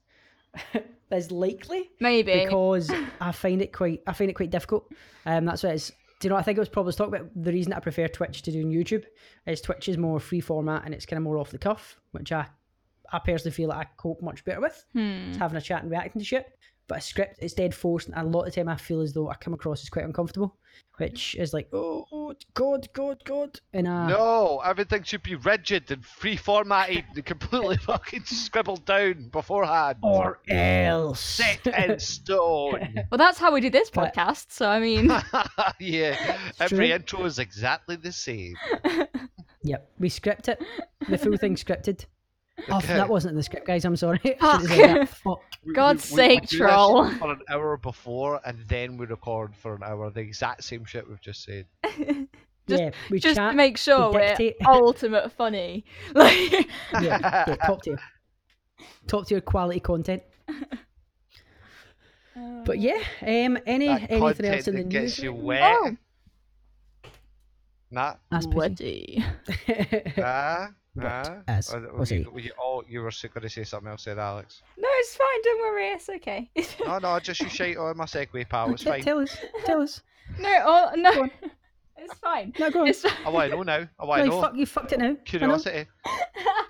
[1.08, 2.44] That's likely Maybe.
[2.44, 2.90] because
[3.20, 4.92] I find it quite, I find it quite difficult.
[5.26, 5.90] Um, that's what it's.
[6.20, 6.36] Do you know?
[6.36, 9.04] I think it was probably talk about the reason I prefer Twitch to doing YouTube
[9.46, 12.30] is Twitch is more free format and it's kind of more off the cuff, which
[12.30, 12.46] I,
[13.12, 14.84] I personally feel like I cope much better with.
[14.92, 15.32] Hmm.
[15.32, 16.46] Having a chat and reacting to shit.
[16.90, 19.12] But a script, it's dead forced, and a lot of the time I feel as
[19.12, 20.56] though I come across as quite uncomfortable,
[20.96, 25.88] which is like, oh, oh God, God, God, and uh, No, everything should be rigid
[25.92, 29.98] and free formatted and completely fucking scribbled down beforehand.
[30.02, 31.20] or else.
[31.20, 33.04] set in stone.
[33.12, 34.46] Well, that's how we do this podcast.
[34.50, 35.12] So I mean,
[35.78, 36.94] yeah, every true.
[36.96, 38.56] intro is exactly the same.
[39.62, 40.60] Yep, we script it.
[41.08, 42.06] The full thing scripted.
[42.68, 43.84] Oh, that wasn't in the script, guys.
[43.84, 44.20] I'm sorry.
[44.24, 44.60] I Fuck.
[44.60, 45.08] should've said that.
[45.08, 45.40] Fuck.
[45.74, 47.10] God's we- we- we sake, do this troll.
[47.12, 50.10] For an hour before, and then we record for an hour.
[50.10, 51.66] The exact same shit we've just said.
[52.68, 53.50] Just- yeah, we just chat.
[53.50, 54.56] to make sure we're dictate.
[54.66, 55.84] ultimate funny.
[56.14, 57.98] Like, yeah, yeah, top tier.
[59.08, 60.22] Top tier quality content.
[62.64, 65.24] But yeah, um, any That anything else in the that gets news?
[65.24, 65.62] you wet.
[65.64, 65.96] Oh.
[67.90, 68.14] Nah.
[68.30, 68.54] That's pussy.
[68.56, 69.24] Woody.
[70.18, 70.68] Ah.
[71.02, 71.36] What ah.
[71.48, 72.18] as Oh, pussy?
[72.18, 74.62] you, you, oh, you were going to say something else, there, Alex.
[74.76, 75.42] No, it's fine.
[75.44, 75.88] Don't worry.
[75.88, 76.50] It's okay.
[76.86, 78.72] No, no, I just you shite on my segue, pal.
[78.72, 79.02] It's T- fine.
[79.02, 80.02] Tell us, tell us.
[80.38, 81.22] no, oh, Go no.
[81.22, 81.30] on.
[82.02, 82.54] It's fine.
[82.58, 82.88] No, go on.
[82.88, 83.86] It's I want to know now.
[83.98, 84.40] I want No, to you, know.
[84.40, 85.16] fuck, you fucked it now.
[85.26, 85.86] Curiosity.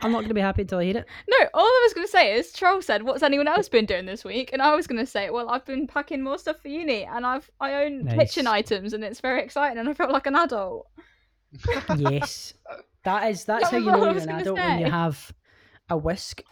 [0.02, 1.06] I'm not going to be happy until I hear it.
[1.28, 4.06] No, all I was going to say is Troll said, "What's anyone else been doing
[4.06, 6.66] this week?" And I was going to say, "Well, I've been packing more stuff for
[6.66, 10.26] uni, and I've I own kitchen items, and it's very exciting, and I feel like
[10.26, 10.88] an adult."
[11.96, 12.54] yes,
[13.04, 14.90] that is that's That how you know I you're was an gonna adult when you
[14.90, 15.32] have
[15.88, 16.42] a whisk.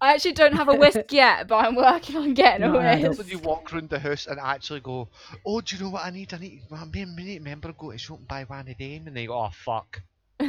[0.00, 3.02] I actually don't have a whisk yet, but I'm working on getting a Not an
[3.02, 3.20] That's whisk.
[3.20, 5.08] when you walk around the house and actually go,
[5.46, 6.34] oh, do you know what I need?
[6.34, 8.76] I need, well, me and me need remember go to shop and buy one of
[8.78, 9.06] them.
[9.06, 10.02] And they go, oh, fuck.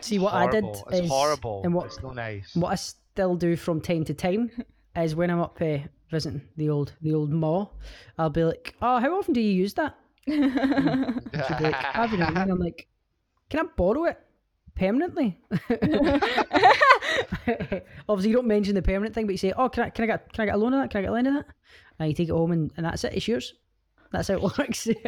[0.00, 0.88] See what I did horrible.
[0.90, 1.60] It's is, horrible.
[1.64, 2.54] and what It's no nice.
[2.54, 4.50] what I still do from time to time
[4.96, 5.78] is when I'm up uh,
[6.10, 7.72] visiting the old the old mall,
[8.18, 12.28] I'll be like, "Oh, how often do you use that?" She'll be like, "Every now
[12.28, 12.86] and then." I'm like,
[13.50, 14.18] "Can I borrow it
[14.74, 15.38] permanently?"
[18.08, 20.06] Obviously, you don't mention the permanent thing, but you say, "Oh, can I can I
[20.06, 20.90] get can I get a loan of that?
[20.90, 21.46] Can I get a loan of that?"
[21.98, 23.14] And you take it home, and, and that's it.
[23.14, 23.54] It's yours.
[24.12, 24.88] That's how it works.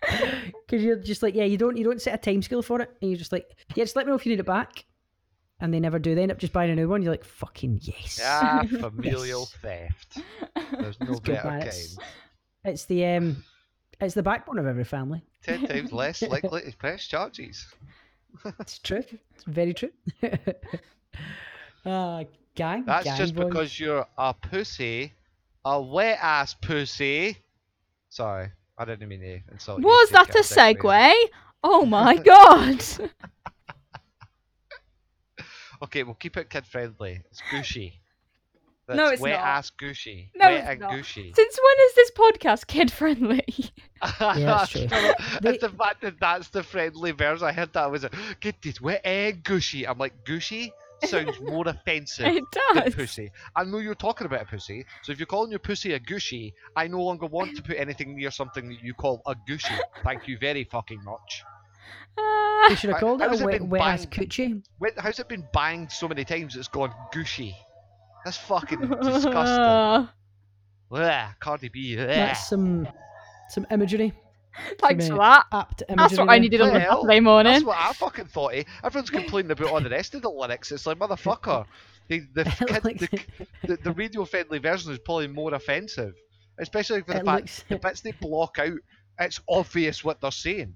[0.00, 2.88] Because you're just like, yeah, you don't you don't set a time scale for it,
[3.02, 4.84] and you're just like, yeah, just let me know if you need it back.
[5.60, 6.14] And they never do.
[6.14, 7.02] They end up just buying a new one.
[7.02, 8.20] You're like, fucking yes.
[8.24, 9.54] Ah, familial Yes.
[9.60, 10.18] theft.
[10.80, 11.62] There's no It's better kind.
[11.64, 11.98] It's,
[12.64, 13.42] it's the um,
[14.00, 15.22] it's the backbone of every family.
[15.42, 17.66] Ten times less likely to press charges.
[18.60, 19.02] It's true.
[19.34, 19.90] It's very true.
[21.86, 22.22] Ah,
[22.54, 22.84] gang.
[22.84, 23.46] That's gang just boys.
[23.46, 25.12] because you're a pussy,
[25.64, 27.38] a wet ass pussy.
[28.10, 29.86] Sorry, I didn't mean to insult you.
[29.86, 30.76] Was Take that a segue.
[30.76, 31.14] segue?
[31.64, 32.84] Oh my god!
[35.82, 37.22] Okay, we'll keep it kid friendly.
[37.30, 38.00] It's gushy.
[38.88, 39.46] No, That's it's wet not.
[39.46, 40.30] ass gushy.
[40.34, 40.90] No, wet it's not.
[40.92, 41.32] gushy.
[41.34, 43.44] Since when is this podcast kid friendly?
[44.20, 44.86] that's true.
[45.42, 47.46] They- It's the fact that that's the friendly version.
[47.46, 49.86] I heard that I was like, get this wet and gushy.
[49.86, 50.72] I'm like, gushy
[51.04, 52.42] sounds more offensive it
[52.74, 52.94] than does.
[52.94, 53.30] pussy.
[53.54, 56.54] I know you're talking about a pussy, so if you're calling your pussy a gushy,
[56.74, 59.74] I no longer want to put anything near something that you call a gushy.
[60.02, 61.44] Thank you very fucking much.
[62.20, 62.66] Ah.
[62.68, 64.30] They should have I- called how it has a it wet, been ass banged?
[64.30, 64.62] coochie.
[64.80, 67.54] Wait, how's it been banged so many times it's gone gushy?
[68.28, 69.32] That's fucking disgusting.
[69.34, 70.12] Ah.
[70.92, 71.96] Blech, Cardi B.
[71.96, 72.06] blech.
[72.08, 72.86] That's some
[73.48, 74.12] some imagery.
[74.80, 75.46] Thanks Some, for uh, that.
[75.52, 75.96] Apt imagery.
[75.96, 76.40] That's what I there.
[76.40, 77.52] needed on a Well, Saturday morning.
[77.52, 78.52] That's what I fucking thought.
[78.54, 78.64] Eh?
[78.84, 80.72] Everyone's complaining about all the rest of the lyrics.
[80.72, 81.64] It's like motherfucker.
[82.08, 83.18] The the, kid, Like- the,
[83.66, 86.14] the, the radio friendly version is probably more offensive,
[86.58, 88.78] especially for the It fact looks- the bits they block out.
[89.20, 90.74] It's obvious what they're saying.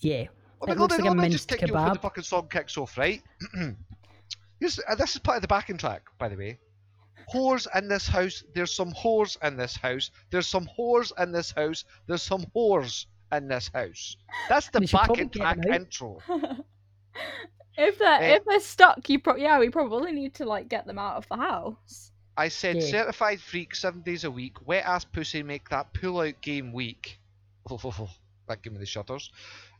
[0.00, 0.26] Yeah.
[0.60, 1.92] Oh It my god, looks they like a don't just minced kick you off when
[1.92, 2.02] the kebab.
[2.02, 3.22] fucking song kicks off, right?
[4.60, 6.58] Here's- uh, this is part of the backing track, by the way.
[7.34, 8.42] whores in this house.
[8.54, 10.10] There's some whores in this house.
[10.30, 11.84] There's some whores in this house.
[12.06, 14.16] There's some whores in this house.
[14.48, 16.18] That's the We should back probably and get track intro.
[17.76, 18.36] if they're Eh.
[18.36, 21.28] if they're stuck, you pro- yeah, we probably need to like get them out of
[21.28, 22.12] the house.
[22.36, 22.82] I said Yeah.
[22.90, 24.66] certified freak seven days a week.
[24.66, 27.18] Wet ass pussy make that pull out game week.
[28.48, 29.30] that give me the shutters.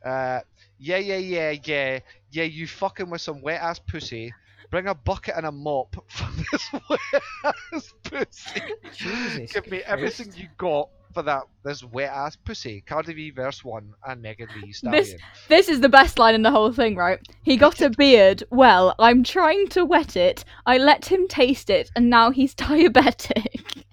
[0.05, 0.41] Uh,
[0.79, 2.45] yeah, yeah, yeah, yeah, yeah.
[2.45, 4.35] You fucking with some wet ass pussy.
[4.71, 8.63] Bring a bucket and a mop for this wet ass pussy.
[8.93, 9.85] Jesus Give me Christ.
[9.89, 12.83] everything you got for that this wet ass pussy.
[12.87, 15.19] Cardi B verse one and Megan Thee Stallion.
[15.49, 17.19] This is the best line in the whole thing, right?
[17.43, 18.43] He got a beard.
[18.51, 20.45] Well, I'm trying to wet it.
[20.67, 23.85] I let him taste it, and now he's diabetic.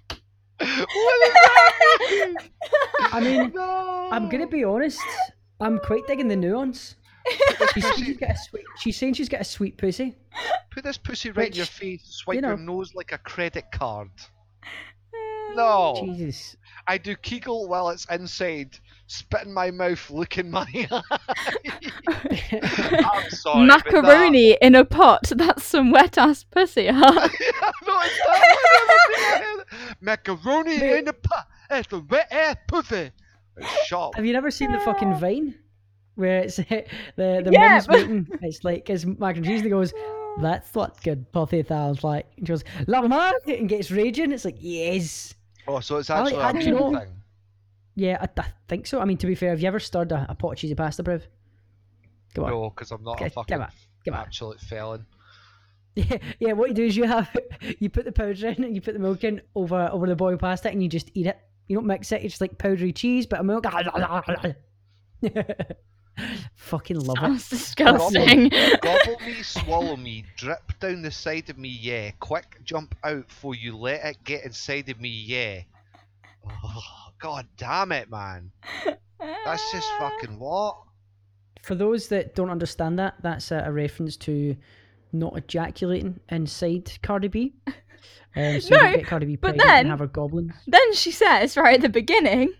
[0.59, 2.35] what that?
[3.13, 4.09] I mean, no.
[4.11, 4.99] I'm gonna be honest.
[5.61, 6.95] I'm quite digging the nuance.
[7.73, 8.63] She's saying she's got a sweet.
[8.77, 10.15] She's saying she's got a sweet pussy.
[10.71, 13.65] Put this pussy right in your face, swipe you know- your nose like a credit
[13.71, 14.09] card.
[15.13, 16.55] Eh, no, Jesus.
[16.87, 21.01] I do Kegel while it's inside, spit in my mouth, look in my eye.
[22.11, 23.67] I'm sorry.
[23.67, 25.23] but that- Macaroni in a pot.
[25.35, 27.11] That's some wet ass pussy, huh?
[27.11, 29.65] no, it's that.
[30.01, 30.99] Macaroni Mate.
[30.99, 31.47] in a pot.
[31.71, 33.11] It's a wet ass pussy.
[33.85, 34.15] Shut up.
[34.15, 35.55] Have you never seen the fucking Vine
[36.15, 36.85] where it's the
[37.17, 38.27] the Yeah, mum's but- meeting?
[38.41, 39.93] It's like it's mac and cheese and he goes,
[40.41, 44.31] "That's what good pussy sounds like." And she goes, "Love man," and gets raging.
[44.31, 45.33] It's like yes.
[45.67, 47.09] Oh, so it's actually I a do know- thing.
[47.97, 48.99] Yeah, I, I think so.
[48.99, 51.01] I mean, to be fair, have you ever stirred a, a pot of cheesy pasta,
[51.03, 51.25] Priv?
[52.33, 52.51] Go on.
[52.51, 53.73] No, because I'm not a Get- fucking give it,
[54.03, 54.17] give it.
[54.17, 55.05] absolute felon.
[55.97, 56.51] Yeah, yeah.
[56.51, 57.33] What you do is you have
[57.79, 60.41] you put the powder in and you put the milk in over over the boiled
[60.41, 61.39] pasta and you just eat it.
[61.69, 62.15] You don't mix it.
[62.21, 63.65] It's just like powdery cheese, but a milk.
[66.65, 67.21] Fucking love it.
[67.21, 68.49] Sounds disgusting.
[68.81, 72.09] Gobble me, swallow me, drip down the side of me, yeah.
[72.19, 75.61] Quick jump out for you let it get inside of me, yeah.
[76.63, 76.81] Oh,
[77.19, 78.49] God damn it, man.
[79.19, 80.77] That's just fucking what?
[81.61, 84.55] For those that don't understand that, that's a, a reference to
[85.13, 87.53] not ejaculating inside Cardi B.
[88.37, 90.51] Um, so No, don't get Cardi B but then- and have her goblins.
[90.67, 92.53] Then she says, right at the beginning,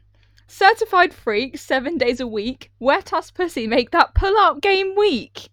[0.48, 5.50] certified freak, seven days a week, wet ass pussy, make that pull out game week.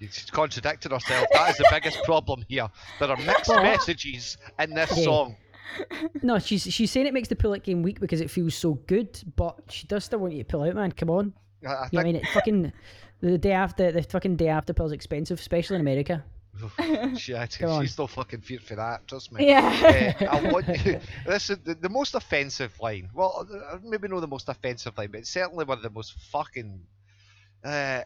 [0.00, 1.26] She's contradicted herself.
[1.32, 2.68] That is the biggest problem here.
[2.98, 5.04] There are mixed But- messages in this Yeah.
[5.04, 5.36] song.
[6.22, 8.74] No, she's she's saying it makes the pull out game weak because it feels so
[8.86, 10.92] good, but she does still want you to pull out, man.
[10.92, 11.34] Come on.
[11.66, 12.16] I, I You know what I mean?
[12.16, 12.72] It fucking
[13.20, 16.24] the day after the fucking day after pill's expensive, especially in America.
[17.18, 19.46] she, she's still fucking feared for that, trust me.
[19.48, 20.14] Yeah.
[20.20, 21.00] Uh, I want you.
[21.26, 23.08] This is the, the most offensive line.
[23.14, 26.80] Well, uh, maybe not the most offensive line, but certainly one of the most fucking.
[27.64, 28.02] Uh,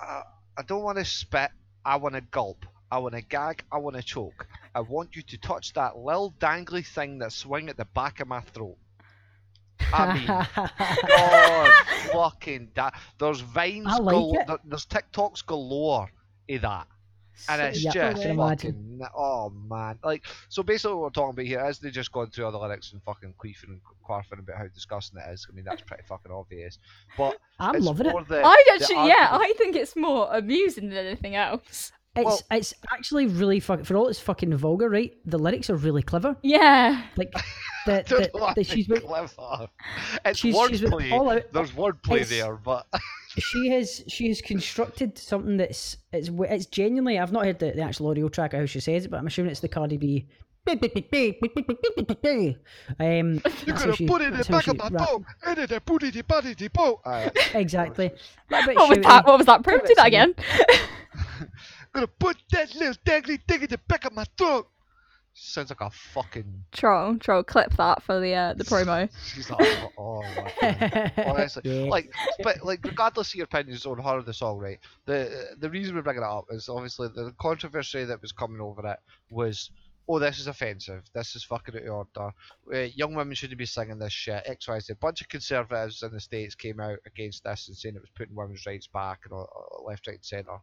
[0.00, 0.22] I,
[0.58, 1.50] I don't want to spit.
[1.84, 2.64] I want to gulp.
[2.90, 3.64] I want to gag.
[3.72, 4.46] I want to choke.
[4.74, 8.28] I want you to touch that little dangly thing that swing at the back of
[8.28, 8.76] my throat.
[9.92, 10.26] I mean,
[11.08, 11.72] God
[12.12, 14.46] fucking da- There's vines like gal- it.
[14.46, 16.10] there- There's TikToks galore
[16.50, 16.86] of that.
[17.48, 19.98] And it's Yeah, just fucking oh man.
[20.04, 22.58] Like so basically what we're talking about here is they just gone through all the
[22.58, 25.46] lyrics and fucking queefing and quarfing about how disgusting it is.
[25.50, 26.78] I mean that's pretty fucking obvious.
[27.16, 28.28] But I'm loving it.
[28.28, 31.92] The, I the actually, yeah, I think it's more amusing than anything else.
[32.14, 35.12] It's Well- it's actually really fucking for all it's fucking vulgar, right?
[35.24, 36.36] The lyrics are really clever.
[36.42, 37.02] Yeah.
[37.16, 37.32] Like
[37.86, 39.68] the, I the, the, she's with, clever.
[40.26, 41.12] It's she's- she's with wordplay.
[41.12, 42.86] all out- There's wordplay it's- there, but
[43.38, 47.82] she has she has constructed something that's it's it's genuinely I've not heard the, the
[47.82, 50.26] actual audio track of how she says it, but I'm assuming it's the Cardi B.
[50.66, 50.76] Um,
[53.00, 54.88] you're that's how gonna she- put it in the that's how back she of my
[54.90, 55.24] rap- dog.
[55.48, 57.00] Into the booty the body the boat.
[57.06, 57.54] Alright.
[57.54, 58.10] Exactly.
[58.50, 59.02] Little bit What was shouty.
[59.02, 59.26] that?
[59.26, 59.62] What was that?
[59.64, 60.34] Prove bit do that singing.
[60.34, 60.34] again.
[61.92, 64.68] gonna put that little dangly thing in the back of my throat.
[65.34, 66.64] Sounds like a fucking.
[66.72, 69.08] troll, troll, clip that for the uh, the promo.
[69.34, 69.66] She's like,
[69.96, 71.88] oh, oh honestly, Yeah.
[71.90, 74.78] like, but like, regardless of your opinions on her of the song, right?
[75.06, 78.86] The the reason we're bringing it up is obviously the controversy that was coming over
[78.86, 78.98] it
[79.30, 79.70] was,
[80.06, 81.02] oh, this is offensive.
[81.14, 82.34] This is fucking out of order.
[82.74, 84.42] Uh, young women shouldn't be singing this shit.
[84.44, 84.92] X, Y, Z.
[84.92, 88.10] A bunch of conservatives in the states came out against this and saying it was
[88.14, 90.58] putting women's rights back and all, all left, right, and centre.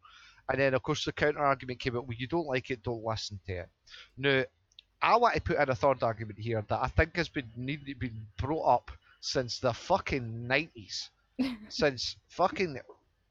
[0.51, 2.07] And then, of course, the counter argument came out.
[2.07, 3.69] Well, you don't like it, don't listen to it.
[4.17, 4.43] Now,
[5.01, 7.99] I want to put in a third argument here that I think has been needed
[7.99, 11.09] been brought up since the fucking nineties,
[11.69, 12.79] since fucking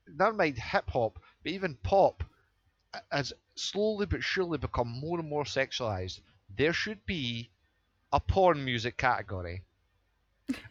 [0.06, 2.24] never mind hip hop, but even pop
[3.12, 6.20] has slowly but surely become more and more sexualized.
[6.56, 7.50] There should be
[8.12, 9.62] a porn music category,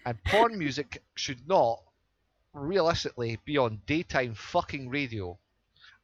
[0.05, 1.83] and porn music should not
[2.53, 5.37] realistically be on daytime fucking radio.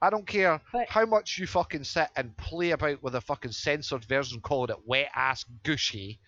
[0.04, 3.54] I don't care But- how much you fucking sit and play about with a fucking
[3.54, 6.20] censored version, calling it wet ass gushy,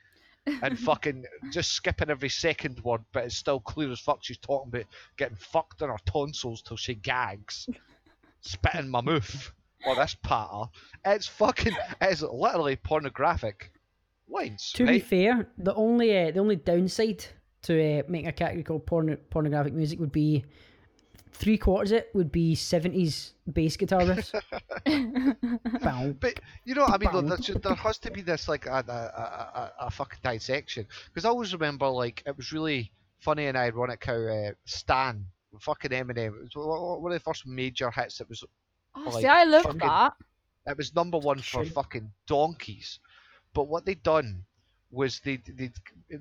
[0.46, 4.70] and fucking just skipping every second word, but it's still clear as fuck she's talking
[4.70, 4.86] about
[5.18, 7.68] getting fucked in her tonsils till she gags,
[8.42, 9.52] spitting my mouth.
[9.86, 10.64] Or this patter.
[11.06, 13.72] It's fucking, it's literally pornographic
[14.28, 14.72] lines.
[14.76, 17.24] To be fair, the only uh, the only downside
[17.64, 20.44] to uh, making a category called porn- pornographic music would be
[21.36, 24.34] three quarters of it would be seventies bass guitar riffs.
[26.20, 27.10] But you know I mean?
[27.12, 27.38] Though, Bang.
[27.48, 31.26] there, there has to be this like a, a, a, a, a fucking dissection because
[31.26, 35.26] I always remember like it was really funny and ironic how uh, Stan,
[35.60, 38.22] fucking Eminem, it was one one of the first major hits.
[38.22, 38.44] It was
[38.98, 40.14] Oh, Like, see, I love fucking- that.
[40.68, 41.74] it was number one for Should.
[41.74, 43.00] fucking donkeys.
[43.54, 44.44] But what they done
[44.92, 45.70] was they they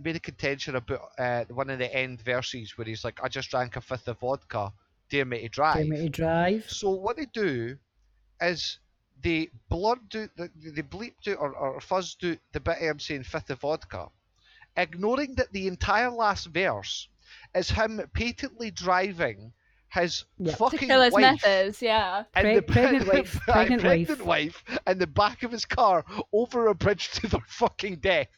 [0.03, 3.51] made a contention about uh, one of the end verses where he's like, "I just
[3.51, 4.73] drank a fifth of vodka,
[5.15, 6.71] dare me to drive." Dare me to drive.
[6.71, 7.79] So what they do
[8.41, 8.79] is
[9.23, 13.25] they blurred out, the- they bleeped out or, or fuzzed out the bit I'm saying
[13.25, 14.09] fifth of vodka,
[14.77, 17.09] ignoring that the entire last verse
[17.55, 19.53] is him patently driving
[19.91, 20.47] his Yeah.
[20.47, 22.25] To To fucking kill his wife methods, yeah.
[22.35, 24.63] and Preg- the pregnant wife, pregnant pregnant wife.
[24.67, 28.29] wife in the back of his car over a bridge to their fucking death.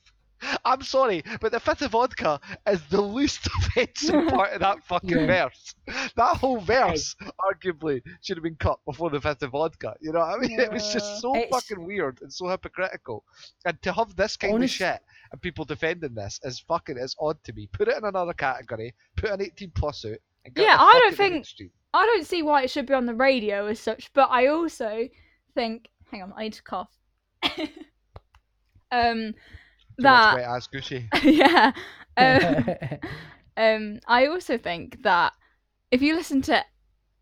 [0.64, 5.08] I'm sorry, but the fifth of vodka is the least offensive part of that fucking
[5.10, 5.26] Yeah.
[5.26, 5.74] verse.
[6.16, 9.94] That whole verse, arguably, should have been cut before the fifth of vodka.
[10.00, 10.60] You know what I mean?
[10.60, 13.24] It was just so It's- fucking weird and so hypocritical.
[13.64, 17.16] And to have this kind Honest- of shit and people defending this is fucking is
[17.18, 17.68] odd to me.
[17.72, 20.96] Put it in another category, put an 18 plus out, and get Yeah, I don't
[20.96, 23.80] out of the think- I don't see why it should be on the radio as
[23.80, 25.08] such, but I also
[25.54, 25.88] think.
[26.10, 26.90] Hang on, I need to cough.
[28.92, 29.34] um,
[29.98, 31.06] that wet ass Gucci.
[31.22, 31.72] yeah.
[32.18, 32.64] Um,
[33.58, 35.34] um, I also think that
[35.90, 36.64] if you listen to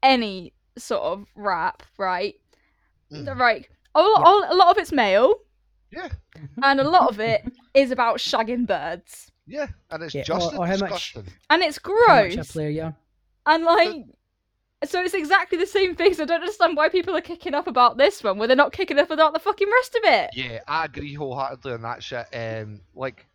[0.04, 2.34] any sort of rap, right,
[3.12, 3.36] Mm.
[3.38, 5.34] right, a lot, a lot of it's male,
[5.90, 6.08] Yeah.
[6.62, 7.42] and a lot of it
[7.74, 11.16] is about shagging birds, Yeah, and it's Yeah, just or- or how much-
[11.50, 12.96] and it's How much gross, player you are.
[13.46, 14.04] and like.
[14.84, 16.14] So it's exactly the same thing.
[16.14, 18.72] So I don't understand why people are kicking up about this one, where they're not
[18.72, 20.30] kicking up about the fucking rest of it.
[20.34, 22.26] Yeah, I agree wholeheartedly on that shit.
[22.34, 23.26] Um, like,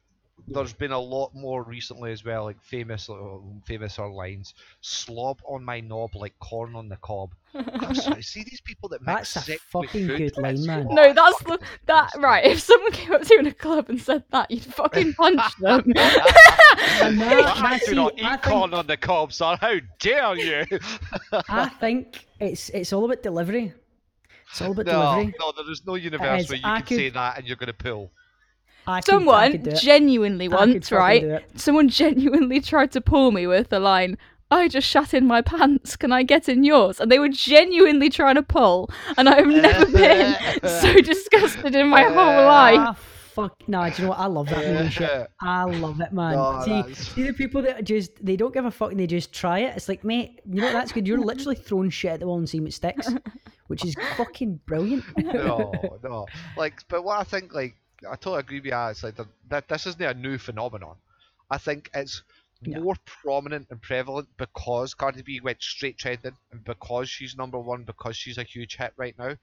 [0.48, 4.54] there's been a lot more recently as well, like famous, uh, famous are lines.
[4.82, 7.34] Slob on my knob like corn on the cob.
[7.54, 10.88] I'm sorry, see these people that mix That's a sick with fucking good line, man.
[10.90, 12.46] No, that's the that right.
[12.46, 15.42] If someone came up to you in a club and said that, you'd fucking punch
[15.60, 15.84] them.
[17.02, 17.96] And Well, I that's do it.
[17.96, 19.58] not I eat corn think- on the cob, sir.
[19.60, 20.80] How dare you?
[21.50, 23.74] I think it's it's all about delivery.
[24.52, 25.34] It's all about no, delivery.
[25.40, 26.50] no, there is no universe is.
[26.50, 28.12] where you I can could- say that and you're going to pull.
[28.88, 31.44] I Someone could do genuinely once, right?
[31.56, 34.18] Someone genuinely tried to pull me with the line,
[34.52, 37.00] I just shat in my pants, can I get in yours?
[37.00, 40.36] And they were genuinely trying to pull, and I have never been
[40.82, 43.19] so disgusted in my whole ah, life.
[43.42, 43.68] Fuck.
[43.70, 44.20] Nah, do you know what?
[44.20, 45.28] I love that movie shit.
[45.42, 46.34] I love it, man.
[46.36, 49.08] No, see, that's- see the people that just they don't give a fuck and they
[49.08, 49.76] just try it.
[49.78, 50.74] It's like, mate, you know what?
[50.74, 51.08] That's good.
[51.08, 53.08] You're literally throwing shit at the wall and seeing what sticks,
[53.68, 55.04] which is fucking brilliant.
[55.18, 55.72] no,
[56.04, 56.26] no.
[56.58, 57.76] Like, but what I think, like,
[58.10, 58.78] I totally agree with you.
[58.90, 59.16] It's like
[59.50, 60.96] that this isn't a new phenomenon.
[61.52, 62.24] I think it's
[62.62, 62.80] Yeah.
[62.80, 67.84] more prominent and prevalent because Cardi B went straight trending and because she's number one
[67.84, 69.36] because she's a huge hit right now.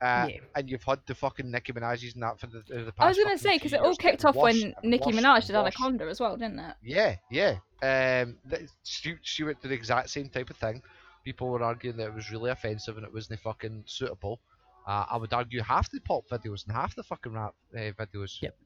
[0.00, 0.38] Uh, Yeah.
[0.54, 3.00] And you've had the fucking Nicki Minaj's and that for the, the past.
[3.00, 5.56] I was gonna say because it all kicked off when Nicki Minaj did.
[5.56, 6.74] Anaconda as well, didn't it?
[6.82, 7.56] Yeah, yeah.
[7.82, 8.36] Um,
[8.82, 10.82] she went through the exact same type of thing.
[11.24, 14.40] People were arguing that it was really offensive and it wasn't fucking suitable.
[14.86, 18.40] Uh, I would argue half the pop videos and half the fucking rap uh, videos.
[18.40, 18.56] Yep.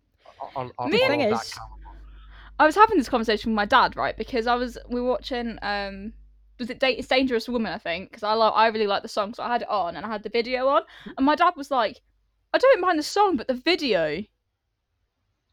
[0.41, 1.59] Are, are, are Me- all Thing of that is-.
[2.59, 4.15] I was having this conversation with my dad, right?
[4.17, 6.13] Because I was we were watching um
[6.61, 9.09] was it Date It's Dangerous Woman, I think, because I love I really like the
[9.09, 10.83] song, so I had it on and I had the video on,
[11.17, 12.01] and my dad was like,
[12.55, 14.23] I don't mind the song, but the video.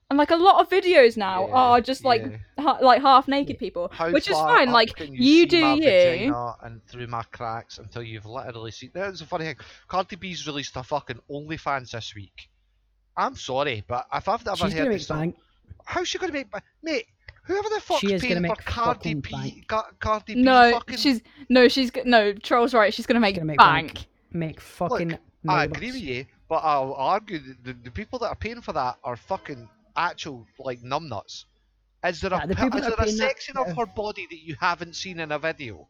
[0.09, 2.37] And like a lot of videos now Yeah, are just like yeah.
[2.63, 4.71] ha- like half naked people, How which is fine.
[4.71, 6.33] Like can you, do you.
[6.63, 8.91] and through my cracks until you've literally seen.
[8.93, 9.57] There's a funny thing.
[9.89, 12.49] Cardi B's released a fucking OnlyFans this week.
[13.17, 15.35] I'm sorry, but if I've ever She's heard gonna this song, bank.
[15.83, 16.49] how's she gonna make?
[16.51, 17.07] ba- Mate,
[17.47, 19.67] whoever the fuck's She is paying gonna for make Cardi fucking B, bank.
[19.67, 22.33] Ca- Cardi B No, fucking she's no, she's g- no.
[22.33, 22.93] Troll's right.
[22.93, 23.93] She's gonna make, gonna make bank.
[23.95, 24.05] bank.
[24.33, 25.17] Make fucking.
[25.47, 25.75] I millibucks.
[25.75, 28.97] agree with you, but I'll argue that the, the people that are paying for that
[29.03, 31.45] are fucking actual like numbnuts.
[32.05, 33.57] Is there a Yeah, the pi- people is that are there a paying that- section
[33.57, 35.87] of her body that you haven't seen in a video?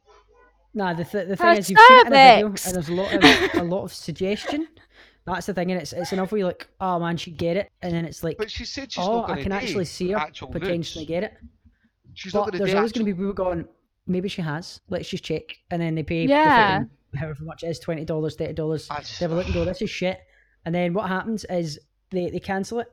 [0.74, 2.66] Nah, the, th- the Her thing is, you've seen it in a video, cervix.
[2.68, 4.68] and there's a lot of a lot of suggestion.
[5.28, 7.69] That's the thing, and it's it's enough where you're like, oh man, she get it,
[7.82, 10.25] and then it's like, But she said she's oh, not I can actually see her
[10.51, 11.07] potentially nudes.
[11.07, 11.34] get it.
[12.13, 13.67] She's But going there's always going to be people going,
[14.07, 14.80] maybe she has.
[14.89, 16.25] Let's just check, and then they pay.
[16.25, 16.80] Yeah.
[16.80, 18.88] fucking however much it is, twenty dollars, thirty dollars.
[18.88, 20.19] They have a look and go, this is shit.
[20.65, 21.78] And then what happens is
[22.09, 22.88] they, they cancel it,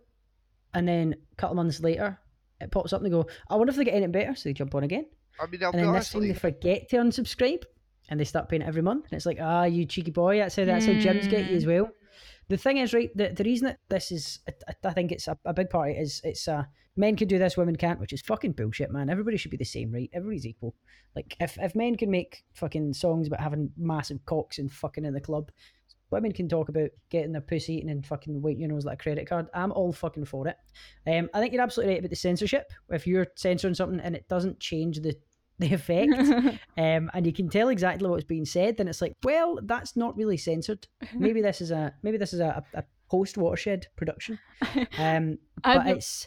[0.74, 2.18] and then a couple months later,
[2.60, 4.54] it pops up and they go, I wonder if they get anything better, so they
[4.54, 5.06] jump on again.
[5.40, 7.62] I mean, I'll and then this time they forget to unsubscribe,
[8.08, 9.04] and they start paying it every month.
[9.04, 11.64] And it's like, ah, you cheeky boy, that's how that's how gyms get you as
[11.66, 11.90] well.
[12.48, 15.38] The thing is, right, the, the reason that this is, I, I think it's a,
[15.44, 16.64] a big part of it is it's uh,
[16.96, 19.10] men can do this, women can't, which is fucking bullshit, man.
[19.10, 20.10] Everybody should be the same, right?
[20.12, 20.74] Everybody's equal.
[21.16, 25.14] Like, if, if men can make fucking songs about having massive cocks and fucking in
[25.14, 25.50] the club,
[26.10, 29.02] women can talk about getting their pussy eaten and fucking white your nose like a
[29.02, 29.46] credit card.
[29.54, 30.56] I'm all fucking for it.
[31.06, 32.70] Um, I think you're absolutely right about the censorship.
[32.90, 35.16] If you're censoring something and it doesn't change the
[35.58, 36.12] the effect,
[36.78, 40.16] um, and you can tell exactly what's being said, then it's like, well, that's not
[40.16, 40.86] really censored.
[41.14, 44.38] Maybe this is a maybe this is a, a post watershed production.
[44.98, 46.26] Um, but it's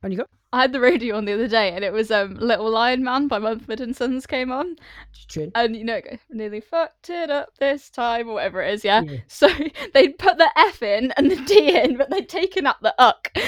[0.00, 2.34] when you go, I had the radio on the other day, and it was um
[2.36, 4.76] "Little Lion Man" by Mumford and Sons came on,
[5.12, 8.72] just and you know, it goes, nearly fucked it up this time, or whatever it
[8.74, 8.84] is.
[8.84, 9.02] Yeah.
[9.02, 9.18] Yeah.
[9.26, 9.48] So
[9.94, 13.32] they'd put the F in and the D in, but they'd taken out the uck.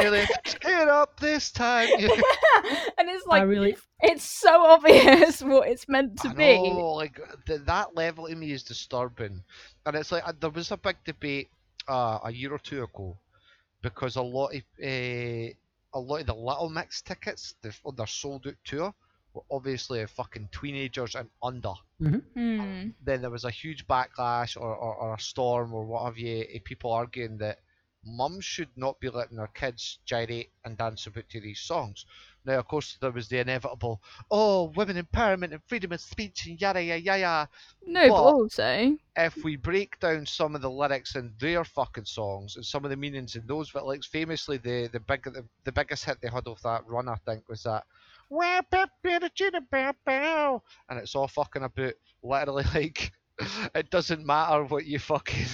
[0.00, 0.26] Really,
[0.60, 1.88] get up this time.
[1.98, 6.70] and it's I like really, it's so obvious what it's meant to I be.
[6.70, 9.42] know, like th- that level to me is disturbing,
[9.86, 11.48] and it's like uh, there was a big debate
[11.88, 13.16] uh, a year or two ago
[13.86, 15.48] because a lot of uh,
[15.94, 18.92] a lot of the Little Mix tickets the, on their sold out tour
[19.32, 21.74] were obviously fucking teenagers and under.
[22.00, 22.88] Hmm.
[23.04, 26.44] Then there was a huge backlash or, or, or a storm or what have you,
[26.52, 27.60] of people arguing that
[28.06, 32.06] mums should not be letting their kids gyrate and dance about to these songs.
[32.44, 34.00] Now, of course, there was the inevitable,
[34.30, 37.48] oh, women empowerment and freedom of speech and yada yada yada.
[37.84, 42.04] No, but But- also, If we break down some of the lyrics in their fucking
[42.04, 45.44] songs and some of the meanings in those, but like famously the the big the,
[45.64, 47.84] the biggest hit they had off that run, I think, was that.
[48.28, 53.12] "Wah, ba, ba, da, chee, da, bow, bow," And it's all fucking about literally like
[53.74, 55.46] it doesn't matter what you fucking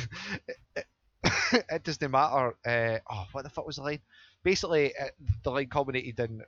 [1.53, 2.55] it, it doesn't matter.
[2.67, 4.01] Uh, oh, what the fuck was the line?
[4.43, 5.09] Basically, uh,
[5.43, 6.43] the line culminated in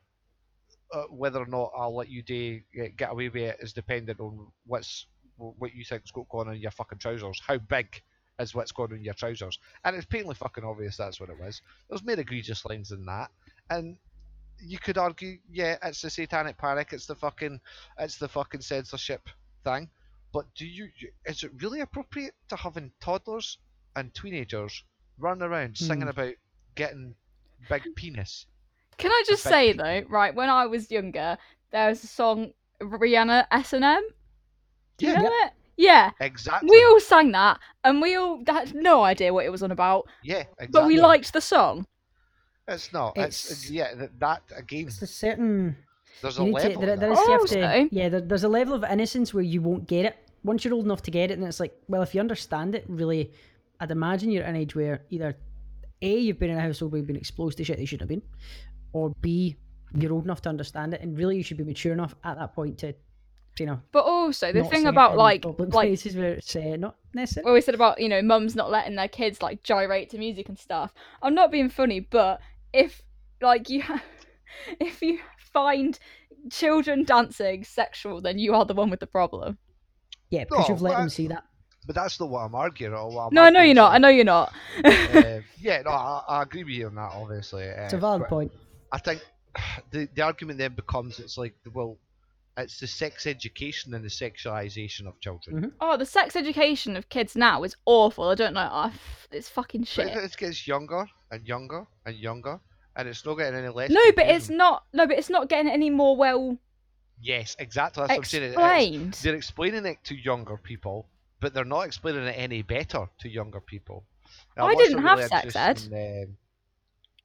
[0.93, 4.21] uh, whether or not I'll let you do, uh, get away with it is dependent
[4.21, 7.41] on what's what you think's got going on in your fucking trousers.
[7.45, 8.01] How big
[8.39, 9.59] is what's going on in your trousers?
[9.85, 11.61] And it's painfully fucking obvious that's what it was.
[11.89, 13.31] There's more egregious lines than that,
[13.71, 13.97] and
[14.61, 17.61] you could argue, yeah, it's the satanic panic, it's the fucking,
[17.99, 19.29] it's the fucking censorship
[19.65, 19.89] thing.
[20.33, 20.89] But do you?
[21.27, 23.59] Is it really appropriate to having toddlers
[23.97, 24.85] and teenagers
[25.19, 26.09] run around singing Hmm.
[26.09, 26.35] about
[26.75, 27.15] getting
[27.69, 28.47] big penis?
[28.99, 29.85] can I just beg say people.
[29.85, 30.35] though, right?
[30.35, 31.37] When I was younger,
[31.73, 34.07] there was a song Rihanna S and M.
[34.99, 35.21] Do you Yeah.
[35.23, 35.53] know it?
[35.77, 36.71] Yeah, Exactly.
[36.71, 40.07] we all sang that, and we all had no idea what it was on about,
[40.23, 40.69] yeah, exactly.
[40.71, 41.85] but we liked the song.
[42.69, 43.17] It's not.
[43.17, 43.95] It's, It's- yeah.
[43.97, 44.87] That, that again.
[44.87, 45.77] it's a certain.
[46.23, 46.81] There's You a need to, level.
[46.83, 47.19] there, in there that.
[47.19, 50.05] is, you have Also- yeah, there, there's a level of innocence where you won't get
[50.07, 50.17] it.
[50.45, 52.85] Once you're old enough to get it, and it's like, well, if you understand it,
[52.89, 53.33] really,
[53.81, 55.37] I'd imagine you're at an age where either
[56.03, 58.11] A, you've been in a household where you've been exposed to shit that you shouldn't
[58.11, 58.29] have been,
[58.93, 59.57] or B,
[59.97, 62.55] you're old enough to understand it, and really you should be mature enough at that
[62.55, 62.95] point to,
[63.59, 66.77] you know, But also the thing about in like public like places where it's uh,
[66.77, 67.45] not necessary.
[67.45, 70.49] what we said about you know mums not letting their kids like gyrate to music
[70.49, 70.93] and stuff.
[71.23, 72.41] I'm not being funny, but
[72.73, 73.03] if
[73.41, 74.03] like you ha-
[74.81, 75.99] if you find
[76.51, 79.59] children dancing sexual, then you are the one with the problem.
[80.31, 81.45] yeah, because No, you've let well, them see that.
[81.87, 82.95] But that's not what I'm arguing.
[82.95, 83.93] Or what I'm no, I know you're not.
[83.93, 84.53] I know you're not.
[84.85, 87.13] uh, yeah, no, I, I agree with you on that.
[87.13, 88.53] Obviously, uh, It's a valid point.
[88.93, 89.21] I think
[89.91, 91.99] the the argument then becomes it's like well,
[92.57, 95.57] it's the sex education and the sexualization of children.
[95.63, 95.73] Mhm.
[95.81, 98.29] oh, the sex education of kids now is awful.
[98.31, 98.61] I don't know.
[98.61, 100.17] I f- it's fucking But shit.
[100.17, 102.61] it gets younger and younger and younger,
[102.97, 103.91] and it's not getting any less.
[103.91, 104.85] No, but it's not.
[104.93, 106.57] No, but it's not getting any more well
[107.21, 108.01] Yes, exactly.
[108.03, 108.43] That's what I'm saying.
[108.53, 109.13] It's- explained.
[109.23, 111.07] they're explaining it to younger people,
[111.41, 114.05] but they're not explaining it any better to younger people.
[114.57, 116.37] Now, I didn't have really sex interesting, um,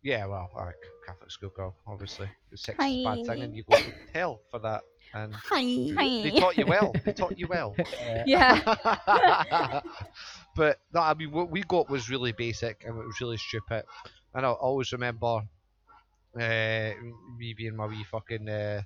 [0.01, 2.30] yeah, well, alright, Catholic school girl, obviously.
[2.55, 4.82] Sex is a bad thing, and you go to hell for that.
[5.14, 6.93] And they taught you well.
[7.03, 7.76] They taught you well.
[7.80, 7.84] Uh,
[8.26, 9.82] Yeah.
[10.55, 13.86] but no, I mean, what we got was really basic and it was really stupid.
[14.36, 15.41] And I always remember
[16.39, 16.91] uh,
[17.38, 18.82] me being my wee fucking uh,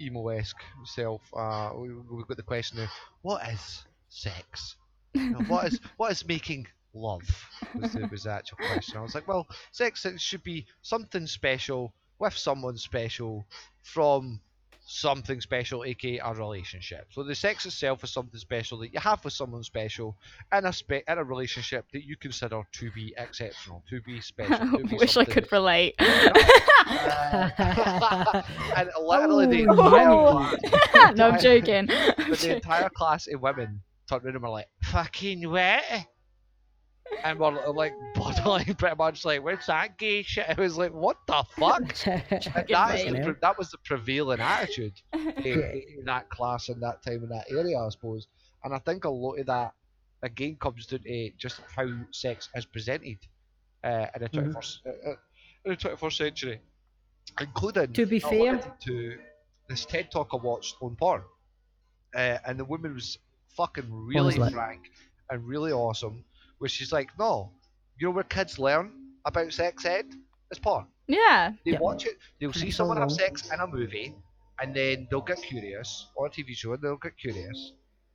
[0.00, 1.22] uh, emo-esque self.
[1.36, 2.88] Uh, we, we got the question of
[3.22, 4.76] what is sex?
[5.14, 7.22] You know, what is what is making love?
[7.80, 8.96] Was the, was the actual question.
[8.98, 13.46] I was like, well, sex it should be something special with someone special
[13.82, 14.40] from
[14.86, 17.06] something special, aka a relationship.
[17.10, 20.16] So the sex itself is something special that you have with someone special
[20.52, 24.58] in a spe- in a relationship that you consider to be exceptional, to be special.
[24.58, 25.94] To be Wish I could relate.
[28.76, 29.48] and literally oh.
[29.50, 30.56] the Oh, entire,
[30.90, 31.86] class, no, I'm joking.
[31.86, 36.06] but the entire class of women turned around and were like, "Fucking wet."
[37.22, 40.46] And we're like borderline pretty much like, where's that gay shit?
[40.48, 41.82] I was like, what the fuck?
[42.68, 47.28] That, is the, that was the prevailing attitude in, that class in that time in
[47.28, 48.26] that area, I suppose.
[48.64, 49.74] And I think a lot of that
[50.22, 53.18] again comes down to just how sex is presented
[53.84, 54.54] uh, in the Mhm.
[54.54, 55.14] 21st uh, uh,
[55.66, 56.60] in the 21st century,
[57.40, 59.18] including To be fair- to
[59.68, 61.22] this TED talk I watched on porn,
[62.14, 63.18] uh, and the woman was
[63.56, 64.90] fucking really frank
[65.30, 66.24] and really awesome.
[66.58, 67.50] Where she's like, no,
[67.98, 68.92] you know where kids learn
[69.24, 70.06] about sex ed?
[70.50, 70.86] It's porn.
[71.06, 71.52] yeah.
[71.64, 71.78] They Yeah.
[71.80, 74.14] watch it, they'll see it's someone all have sex in a movie,
[74.60, 77.72] and then they'll get curious, or a TV show, and they'll get curious.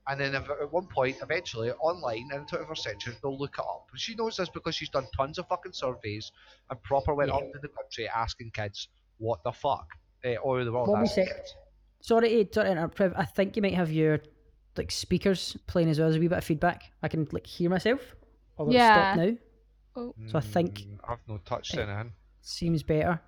[0.07, 3.85] And then at one point, eventually, online in the 21st century, they'll look it up.
[3.91, 6.31] And she knows this because she's done tons of fucking surveys
[6.69, 7.35] and proper went Yeah.
[7.37, 8.87] up to the country asking kids,
[9.19, 9.87] what the fuck?
[10.25, 11.55] Uh, all over the world What asking kids.
[12.01, 14.19] Sorry to, sorry to interrupt, I think you might have your
[14.77, 16.91] like speakers playing as well as a wee bit of feedback.
[17.03, 18.15] I can like hear myself.
[18.60, 19.16] Although Yeah.
[19.16, 19.39] it's
[19.95, 20.30] stopped now.
[20.30, 22.14] So I think- Mm, I've no touched anything.
[22.41, 23.20] Seems better.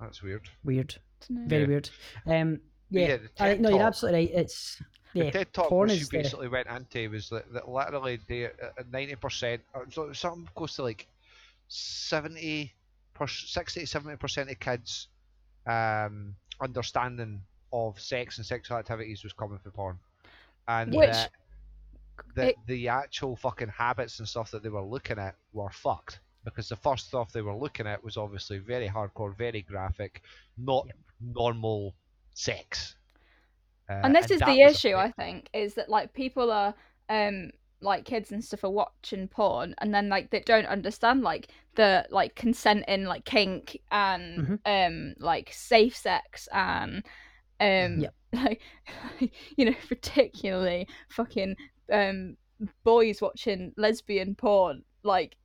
[0.00, 0.48] That's weird.
[0.64, 0.96] Weird.
[1.28, 1.46] Dunno.
[1.48, 1.68] Very Yeah.
[1.68, 1.90] weird.
[2.26, 2.60] Um
[2.90, 4.34] yeah, yeah, I, TED no, you're absolutely right.
[4.34, 4.82] It's
[5.14, 7.68] yeah, the TED talk porn what she is the- basically went into was that, that
[7.68, 8.50] literally they
[8.90, 11.06] ninety percent, or so- something close to like
[11.68, 12.74] seventy,
[13.14, 15.08] per, sixty to seventy percent of kids'
[15.66, 17.40] um, understanding
[17.72, 19.98] of sex and sexual activities was coming from porn,
[20.68, 21.30] and Which- that,
[22.34, 26.20] that it- the actual fucking habits and stuff that they were looking at were fucked.
[26.44, 30.22] Because the first stuff they were looking at was obviously very hardcore, very graphic,
[30.56, 30.88] not
[31.20, 31.94] normal
[32.34, 32.96] sex.
[33.88, 36.74] Uh, and this is the issue i think is that like people are
[37.08, 37.50] um
[37.80, 42.06] like kids and stuff are watching porn and then like they don't understand like the
[42.10, 47.04] like consent in like kink and um like safe sex and
[47.60, 48.14] um Yep.
[48.32, 48.60] like
[49.56, 51.56] you know particularly fucking
[51.92, 52.36] um
[52.84, 55.36] boys watching lesbian porn like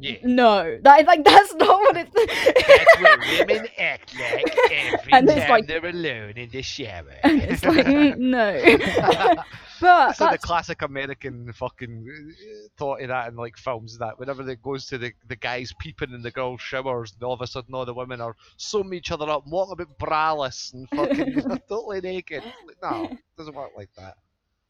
[0.00, 0.18] Yeah.
[0.22, 5.40] no that like that's not what it's That's what women act like every And it's
[5.40, 7.14] time like- they're alone in the shower.
[7.24, 9.34] it's like mm, no
[9.80, 14.48] but so the classic American fucking uh, thought of that in like films that whenever
[14.48, 17.46] it goes to the, the guys peeping in the girls' showers and all of a
[17.46, 21.58] sudden all the women are summing each other up and walking about braless and fucking
[21.68, 22.42] totally naked.
[22.66, 24.14] Like, no, it doesn't work like that.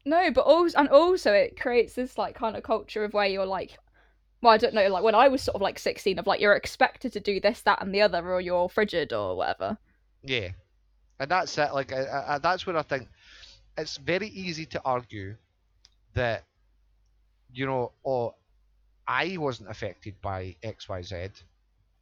[0.05, 3.45] No, but also and also it creates this like kind of culture of where you're
[3.45, 3.77] like,
[4.41, 6.55] well, I don't know, like when I was sort of like sixteen, of like you're
[6.55, 9.77] expected to do this, that, and the other, or you're frigid or whatever.
[10.21, 10.49] Yeah,
[11.19, 11.73] and that's it.
[11.73, 13.07] Like, I, I, that's where I think
[13.77, 15.35] it's very easy to argue
[16.13, 16.43] that,
[17.51, 18.35] you know, oh,
[19.07, 21.27] I wasn't affected by X, Y, Z.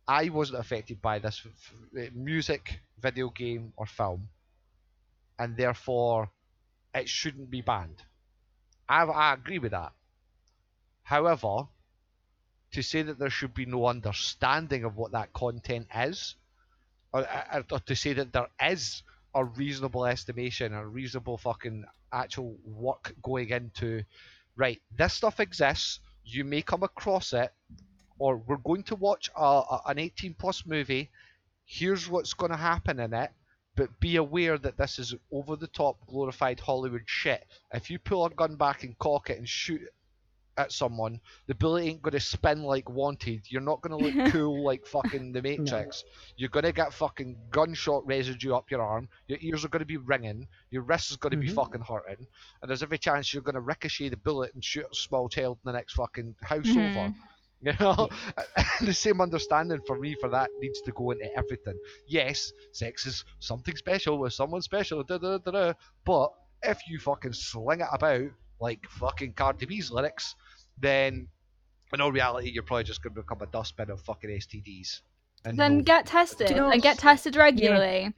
[0.07, 4.27] I wasn't affected by this f- music, video game, or film,
[5.39, 6.29] and therefore
[6.93, 8.03] it shouldn't be banned.
[8.87, 9.93] I, I agree with that.
[11.03, 11.67] However,
[12.73, 16.35] to say that there should be no understanding of what that content is,
[17.13, 19.03] or, or, to say that there is
[19.35, 24.03] a reasonable estimation, a reasonable fucking actual work going into,
[24.55, 27.51] right, this stuff exists, you may come across it,
[28.17, 31.09] or we're going to watch a, a, an 18 plus movie,
[31.65, 33.31] here's what's going to happen in it,
[33.75, 37.45] but be aware that this is over the top glorified Hollywood shit.
[37.73, 39.81] If you pull a gun back and cock it and shoot
[40.55, 43.41] at someone, the bullet ain't going to spin like wanted.
[43.49, 46.03] You're not going to look cool like fucking the Matrix.
[46.37, 49.09] You're going to get fucking gunshot residue up your arm.
[49.27, 50.47] Your ears are going to be ringing.
[50.69, 51.55] Your wrist is going to be Mhm.
[51.55, 52.27] fucking hurting.
[52.61, 55.57] And there's every chance you're going to ricochet the bullet and shoot a small child
[55.65, 57.13] in the next fucking house over.
[57.65, 58.09] You know,
[58.81, 61.77] the same understanding for me for that needs to go into everything.
[62.07, 65.73] Yes, sex is something special with someone special, da, da, da, da,
[66.05, 66.31] but
[66.63, 68.25] if you fucking sling it about
[68.59, 70.35] like fucking Cardi B's lyrics,
[70.81, 71.27] then
[71.93, 75.01] in all reality you're probably just going to become a dustbin of fucking STDs.
[75.45, 78.13] And Then no- get tested you know- and get tested regularly.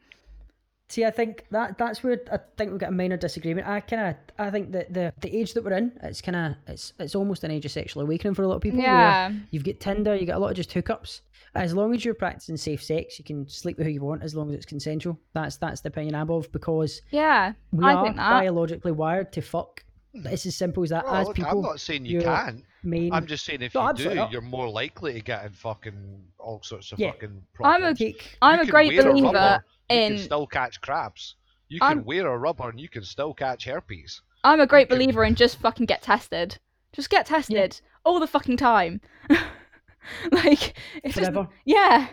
[0.87, 3.67] See, I think that that's where I think we've got a minor disagreement.
[3.67, 6.53] I kind of, I think that the the age that we're in, it's kind of,
[6.67, 8.79] it's it's almost an age of sexual awakening for a lot of people.
[8.79, 9.31] where Yeah.
[9.49, 11.21] You've got Tinder, you got a lot of just hookups.
[11.55, 14.35] As long as you're practicing safe sex, you can sleep with who you want as
[14.35, 15.17] long as it's consensual.
[15.33, 17.53] That's that's the opinion I'm of because Yeah.
[17.71, 18.29] we I are think that.
[18.29, 19.83] biologically wired to fuck.
[20.13, 21.03] It's as simple as that.
[21.05, 22.63] Well, as look, people, I'm not saying you can't.
[22.83, 23.11] main.
[23.11, 24.31] I'm just saying if No, you do, not.
[24.31, 27.11] you're more likely to get in fucking all sorts of Yeah.
[27.11, 27.99] fucking I'm a- problems.
[27.99, 28.37] take.
[28.41, 31.35] I'm You a great wear a believer rubber, you can still catch crabs.
[31.67, 34.21] You You can I'm- wear a rubber and you can still catch herpes.
[34.43, 34.95] I'm a great Okay.
[34.95, 36.59] believer in just fucking get tested.
[36.93, 39.01] Just get tested all the fucking time.
[40.31, 41.31] like it's just
[41.65, 42.07] yeah.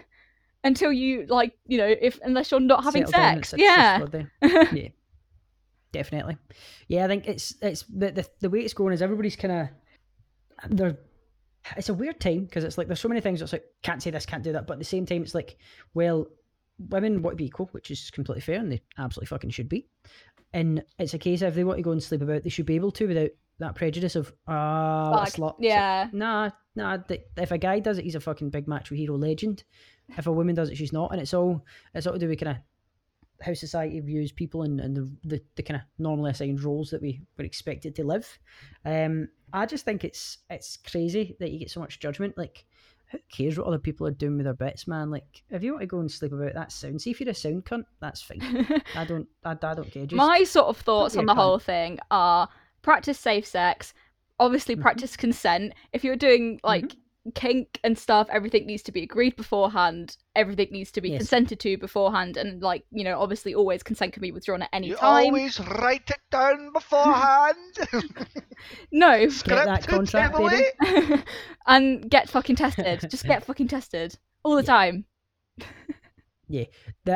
[0.65, 3.53] Until you like, you know, if unless you're not having Settle sex.
[3.53, 4.05] it's Yeah.
[4.73, 4.89] yeah,
[5.93, 6.37] definitely.
[6.89, 9.69] Yeah, I think it's it's the the, the way it's going is everybody's kind of
[10.71, 10.97] they're.
[11.77, 14.11] It's a weird time because it's like there's so many things that's like can't say
[14.11, 15.57] this, can't do that, but at the same time it's like,
[15.95, 16.27] well,
[16.89, 19.87] women want to be equal, which is completely fair, and they absolutely fucking should be.
[20.53, 22.67] And it's a case of if they want to go and sleep about, they should
[22.67, 25.57] be able to without that prejudice of ah, a slut.
[25.59, 26.09] Yeah.
[26.13, 26.99] nah, nah.
[26.99, 29.65] th- If a guy does it, he's a fucking big macho hero legend.
[30.17, 31.65] If a woman does it, she's not, and it's all
[31.95, 32.63] it's all to do with kind of
[33.45, 37.03] how society views people and, and the, the, the kind of normally assigned roles that
[37.03, 38.39] we were expected to live.
[38.85, 42.37] Um, I just think it's it's crazy that you get so much judgment.
[42.39, 42.65] Like,
[43.13, 45.11] who cares what other people are doing with their bits, man?
[45.11, 47.35] Like, if you want to go and sleep about that sound, see if you're a
[47.35, 48.41] sound cunt, that's fine.
[48.97, 50.07] I don't, I, I don't care.
[50.07, 51.37] Just, My sort of thoughts on the cunt.
[51.37, 52.49] whole thing are
[52.83, 53.95] practice safe sex,
[54.41, 54.81] obviously Mhm.
[54.83, 55.75] practice consent.
[55.93, 56.97] If you're doing like
[57.35, 60.17] kink and stuff, everything needs to be agreed beforehand.
[60.35, 61.19] Everything needs to be Yes.
[61.19, 64.89] consented to beforehand, and like you know, obviously, always consent can be withdrawn at any
[64.89, 65.27] You time.
[65.27, 67.57] always write it down beforehand.
[68.93, 71.23] No, Get that contract, baby.
[71.67, 73.01] and get fucking tested.
[73.11, 75.05] Just get fucking tested all the time.
[76.49, 76.69] The,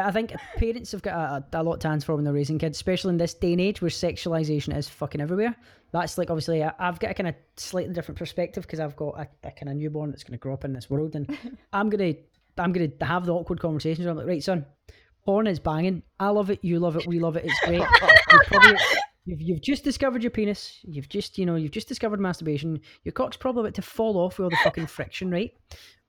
[0.03, 2.79] I think parents have got a, a lot to answer for when they're raising kids,
[2.79, 5.55] especially in this day and age where sexualization is fucking everywhere.
[5.97, 9.18] That's like obviously I, I've got a kind of slightly different perspective because I've got
[9.18, 11.26] a, a kind of newborn that's going to grow up in this world, and
[11.72, 12.12] I'm gonna
[12.59, 14.05] I'm gonna have the awkward conversations.
[14.05, 14.66] Where I'm like, right, son,
[15.24, 16.03] porn is banging.
[16.20, 16.62] I love it.
[16.62, 17.07] You love it.
[17.07, 17.47] We love it.
[17.47, 17.80] It's great.
[18.32, 18.78] You've, probably,
[19.24, 20.80] you've, you've just discovered your penis.
[20.82, 22.78] You've just you know you've just discovered masturbation.
[23.05, 25.53] Your cock's probably about to fall off with all the fucking friction, right?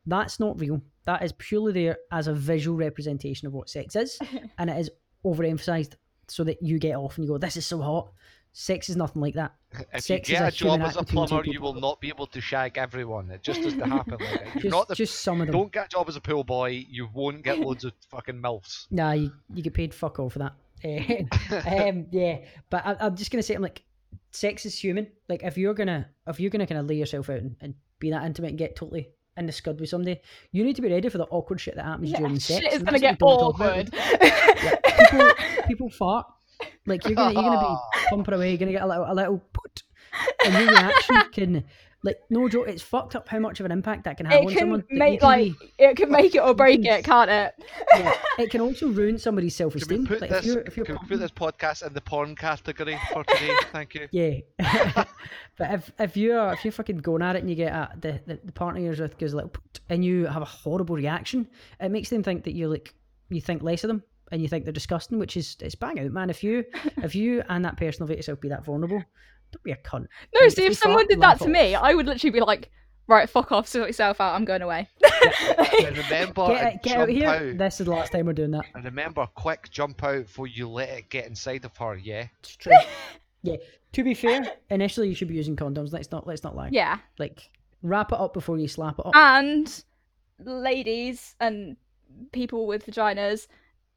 [0.06, 0.82] That's not real.
[1.06, 4.20] That is purely there as a visual representation of what sex is,
[4.58, 4.90] and it is
[5.24, 5.94] overemphasized
[6.28, 8.12] so that you get off and you go, "This is so hot."
[8.60, 9.54] Sex is nothing like that.
[9.94, 11.62] If Sex you is get a a job as a act between two plumber, you
[11.62, 13.30] will not be able to shag everyone.
[13.30, 14.46] It just doesn't happen like that.
[14.56, 15.54] You're Just, not the, just some of them.
[15.56, 18.88] don't get a job as a pool boy, you won't get loads of fucking milfs.
[18.90, 20.54] Nah, you, you get paid fuck all for that.
[20.84, 22.40] Um, yeah,
[22.72, 23.84] but I, I'm just gonna say, I'm like,
[24.32, 25.06] sex is human.
[25.30, 28.10] Like, if you're gonna, if you're gonna kind of lay yourself out and, and be
[28.10, 30.20] that intimate and get totally in the scud with somebody,
[30.52, 32.64] you need to be ready for the awkward shit that happens Yeah, during sex.
[32.64, 33.94] shit is gonna get what we don't talk about.
[33.94, 35.00] awkward.
[35.12, 35.32] people,
[35.68, 36.26] people fart.
[36.86, 38.50] Like you're gonna, you're gonna be pumping away.
[38.50, 39.84] You're gonna get a little, a little put,
[40.46, 41.64] and your reaction can,
[42.04, 42.68] like, no joke.
[42.70, 44.80] It's fucked up how much of an impact that can have it on can someone.
[44.80, 47.54] Like, you make can like be- it can make it or break it, can't it?
[47.96, 50.08] yeah, it can also ruin somebody's Can we self-esteem.
[50.08, 50.40] put Like, this?
[50.40, 53.24] if you're, if you're can we pumping- put this podcast in the porn category for
[53.26, 53.54] today?
[53.74, 54.08] Thank you.
[54.12, 55.04] Yeah,
[55.58, 58.22] but if if you're if you're fucking going at it and you get at the,
[58.26, 59.48] the the partner you're with goes like
[59.90, 61.48] and you have a horrible reaction,
[61.80, 62.94] it makes them think that you're like
[63.30, 66.12] you think less of them and you think they're disgusting, which is it's bang out,
[66.12, 66.30] man.
[66.30, 66.66] If you
[67.04, 69.04] if you and that person will let yourself be that vulnerable,
[69.52, 70.08] don't be a cunt.
[70.34, 71.76] No, Like, see, they if someone fart, did that laugh to me.
[71.76, 72.70] I would literally be like,
[73.08, 74.90] right, fuck off, sort yourself out, I'm going away.
[75.80, 77.30] And remember, get, and get out jump here.
[77.30, 77.58] out.
[77.58, 78.66] This is the last time we're doing that.
[78.76, 81.96] And remember, quick jump out before you let it get inside of her.
[81.96, 82.28] Yeah.
[82.40, 82.74] It's true.
[83.44, 83.56] yeah.
[83.94, 85.94] To be fair, initially you should be using condoms.
[85.94, 86.70] Let's not let's not lie.
[86.72, 86.98] yeah.
[87.18, 87.50] Like
[87.82, 89.16] wrap it up before you slap it up.
[89.16, 89.84] And
[90.44, 91.78] ladies and
[92.32, 93.48] people with vaginas,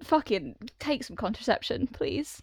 [0.03, 2.43] fucking take some contraception, please.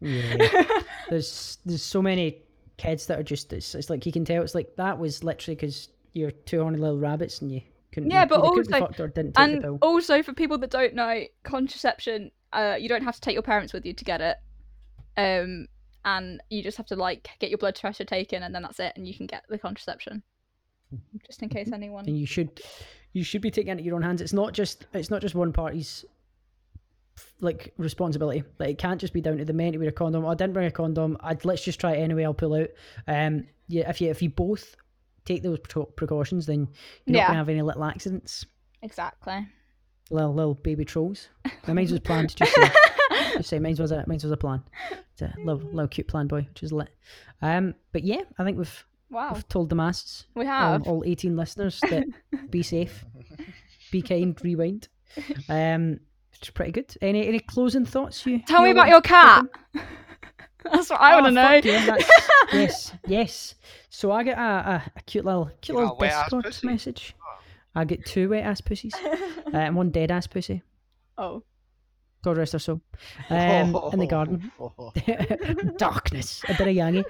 [0.00, 0.64] Yeah.
[1.10, 2.42] there's there's so many
[2.76, 5.54] kids that are just it's, it's like you can tell it's like that was literally
[5.54, 7.60] because you're two horny little rabbits and you
[7.92, 8.60] couldn't Yeah, but also-
[8.98, 13.04] or didn't take the and also for people that don't know, contraception, uh, you don't
[13.04, 14.36] have to take your parents with you to get it.
[15.16, 15.68] Um,
[16.04, 18.92] and you just have to like get your blood pressure taken, and then that's it,
[18.96, 20.22] and you can get the contraception.
[21.26, 22.04] Just in case anyone.
[22.06, 22.60] and you should
[23.14, 24.20] you should be taking it into your own hands.
[24.20, 26.04] It's not just it's not just one party's
[27.40, 28.44] like responsibility.
[28.58, 30.24] Like it can't just be down to the men to wear a condom.
[30.24, 31.16] "Oh, I didn't bring a condom.
[31.20, 32.24] I'd let's just try it anyway.
[32.24, 32.68] I'll pull out.
[33.06, 34.76] Um, yeah, if you if you both
[35.24, 36.68] take those pre- precautions, then
[37.06, 38.44] you're not gonna have any little accidents.
[38.82, 39.46] Exactly.
[40.10, 41.28] Little little baby trolls.
[41.66, 42.70] Now, mine was planned to just say,
[43.36, 44.62] just say mine was a mine was a plan.
[45.12, 46.88] It's a little little cute plan boy, which is lit.
[47.40, 50.88] Um, but yeah, I think we've Wow, we've told the masses, we all, have.
[50.88, 52.04] all eighteen listeners, that
[52.50, 53.04] be safe,
[53.92, 54.88] be kind, rewind.
[55.48, 56.00] Um,
[56.44, 56.94] it's pretty good.
[57.00, 58.24] Any any closing thoughts?
[58.26, 59.46] You Tell me about your cat.
[60.64, 61.72] That's what I want Oh, to know.
[61.72, 61.96] yeah,
[62.52, 63.54] yes, yes.
[63.90, 66.66] So I get a, a, a cute little cute You little Discord pussy?
[66.66, 67.14] message.
[67.74, 69.10] I get two wet ass pussies uh,
[69.52, 70.62] and one dead ass pussy.
[71.18, 71.42] oh,
[72.22, 72.80] God rest her soul.
[73.30, 74.50] Um, in the garden.
[74.58, 74.92] Oh.
[75.76, 76.42] Darkness.
[76.48, 77.04] A bit of Yangi.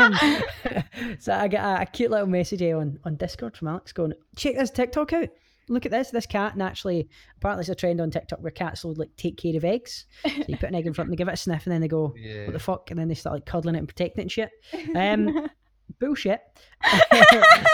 [0.00, 4.14] Um, so I get a, a cute little message on, on Discord from Alex going,
[4.36, 5.28] check this TikTok out.
[5.70, 6.10] Look at this.
[6.10, 9.56] This cat naturally, apparently, it's a trend on TikTok where cats will like take care
[9.56, 10.06] of eggs.
[10.24, 11.80] So you put an egg in front, and they give it a sniff, and then
[11.80, 12.44] they go, Yeah.
[12.44, 14.50] "What the fuck?" And then they start like cuddling it and protecting it and shit.
[14.94, 15.48] Um,
[15.98, 16.40] bullshit.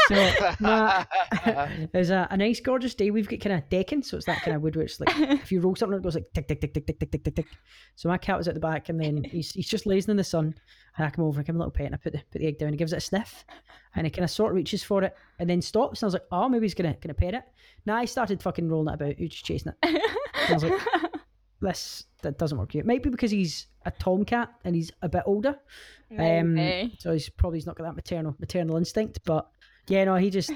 [0.08, 1.06] so my,
[1.92, 3.10] there's a, a nice, gorgeous day.
[3.10, 5.52] We've got kind of decking, so it's that kind of wood where it's like if
[5.52, 7.46] you roll something, it goes like tick, tick, tick, tick, tick, tick, tick, tick, tick.
[7.94, 10.24] So my cat was at the back, and then he's he's just lazing in the
[10.24, 10.54] sun.
[10.96, 12.40] And I come over, I give him a little pet, and I put the put
[12.40, 12.68] the egg down.
[12.68, 13.44] And he gives it a sniff,
[13.96, 16.02] and he kind of sort of reaches for it, and then stops.
[16.02, 17.44] And I was like, oh, maybe he's gonna gonna pet it.
[17.86, 19.16] Now I started fucking rolling it about.
[19.16, 19.76] He was just chasing it.
[19.82, 20.00] And
[20.48, 20.80] I was like,
[21.60, 22.80] this that doesn't work here.
[22.80, 25.56] It might be because he's a tomcat and he's a bit older.
[26.18, 26.56] Um,
[26.98, 29.20] so he's probably he's not got that maternal maternal instinct.
[29.24, 29.48] But
[29.88, 30.52] yeah, no, he just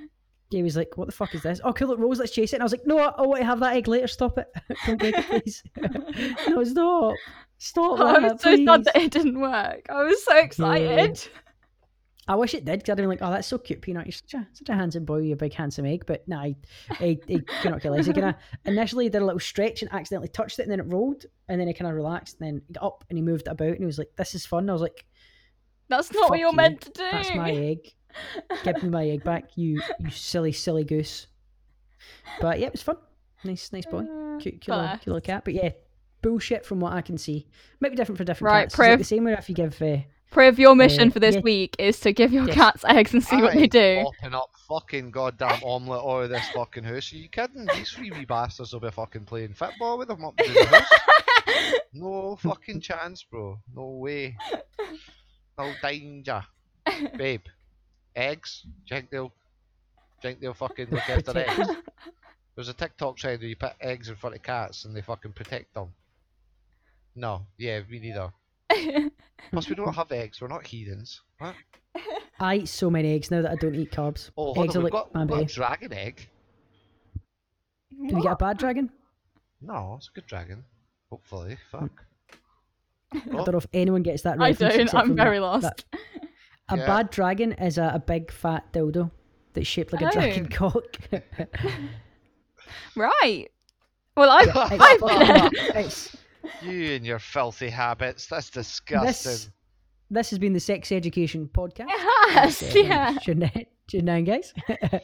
[0.50, 1.60] he was like, "What the fuck is this?
[1.64, 3.46] Oh, cool, look, Rose, let's chase it." And I was like, "No, I want to
[3.46, 4.06] have that egg later.
[4.06, 4.48] Stop it!
[4.86, 5.62] Don't break it, please.
[6.48, 7.14] no, stop,
[7.58, 9.86] stop I that, was so sad that it didn't work.
[9.90, 11.28] I was so excited.
[12.26, 14.06] I wish it did because I'd been like, "Oh, that's so cute, Peanut.
[14.06, 16.56] You're such a, such a handsome boy, You're a big handsome egg." But nah, he,
[16.98, 18.06] he, he cannot kill us.
[18.06, 20.86] He kind of initially did a little stretch and accidentally touched it, and then it
[20.92, 23.46] rolled, and then he kind of relaxed, and then he got up and he moved
[23.46, 25.04] about, and he was like, "This is fun." I was like,
[25.88, 26.56] That's not what you're you.
[26.56, 27.02] meant to do.
[27.12, 27.92] That's my egg.
[28.62, 31.26] Give me my egg back, you you silly silly goose.
[32.40, 32.96] But yeah, it was fun.
[33.44, 33.98] Nice nice boy.
[34.04, 35.44] Uh, Cute cute little, cute little cat.
[35.44, 35.70] But yeah,
[36.22, 37.46] bullshit from what I can see.
[37.80, 38.74] Might be different for different Right, cats.
[38.74, 39.80] It's like the same way if you give.
[39.82, 39.98] Uh,
[40.30, 41.40] Priv, your mission Uh, for this yeah.
[41.42, 42.54] week is to give your Yes.
[42.56, 44.04] cats eggs and see what they do.
[44.04, 47.12] Popping up fucking goddamn omelette out of this fucking house.
[47.12, 47.66] Are you kidding?
[47.66, 50.90] These three wee bastards will be fucking playing football with them up in the house.
[51.96, 53.56] No fucking chance, bro.
[53.72, 54.36] No way.
[55.56, 56.44] No danger.
[57.16, 57.42] Babe,
[58.16, 58.62] eggs?
[58.64, 61.70] Do you think they'll, do you think they'll fucking look after eggs?
[62.56, 65.32] There's a TikTok trend where you put eggs in front of cats and they fucking
[65.34, 65.92] protect them.
[67.14, 68.32] No, yeah, me neither.
[69.50, 70.40] Plus, we don't have eggs.
[70.40, 71.20] We're not heathens.
[71.38, 71.54] What?
[72.40, 74.30] I eat so many eggs now that I don't eat carbs.
[74.36, 74.82] Oh, hold eggs on.
[74.82, 75.52] are We've like got, my we've got a baby.
[75.52, 76.28] dragon egg.
[78.08, 78.90] Do we get a bad dragon?
[79.60, 80.64] No, it's a good dragon.
[81.10, 81.56] Hopefully.
[81.70, 82.04] Fuck.
[83.14, 84.46] I don't know if anyone gets that right.
[84.46, 84.72] I reference.
[84.74, 84.80] don't.
[84.82, 85.62] except I'm from very that- lost.
[85.62, 85.84] that-
[86.70, 86.86] A Yeah.
[86.86, 89.10] bad dragon is a, a big fat dildo
[89.52, 90.10] that's shaped like a oh.
[90.10, 90.70] dragon Oh.
[90.70, 90.96] cock.
[92.96, 93.48] Right.
[94.16, 95.30] Well, I, It's I've been.
[95.36, 95.52] up.
[95.54, 96.16] It's-
[96.62, 98.26] You and your filthy habits.
[98.26, 99.32] That's disgusting.
[99.32, 99.50] this,
[100.10, 101.88] this has been the Sex Education Podcast.
[102.34, 103.18] Yes, Uh, yeah.
[103.22, 104.52] Tune in, tune in, guys.
[104.68, 105.00] yeah.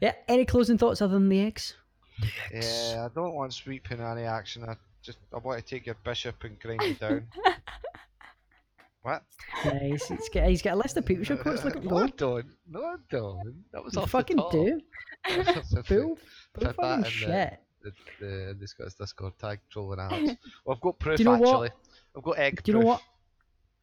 [0.28, 1.74] Any closing thoughts other than the eggs?
[2.52, 4.64] Yeah, I don't want sweeping any action.
[4.68, 7.26] I just I want to take your bishop and grind it down.
[9.02, 9.22] what?
[9.64, 10.08] Nice.
[10.08, 11.64] He's got, he's got a list of people show quotes.
[11.64, 12.12] Look at him no, I go.
[12.16, 12.46] don't.
[12.70, 13.64] No, I don't.
[13.72, 14.52] That was You off fucking the top.
[14.52, 14.80] do.
[15.28, 16.18] That's a Bull, bull
[16.54, 17.28] Put that fucking in shit.
[17.28, 17.58] The,
[18.20, 20.36] the, the Scott's Discord tag trolling Alex.
[20.64, 21.48] Well, I've got proof you know what?
[21.48, 21.70] actually.
[22.16, 23.02] I've got egg Do you know what?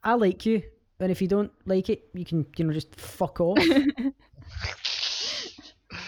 [0.04, 0.62] I like you,
[1.00, 3.58] and if you don't like it, you can, you know, just fuck off.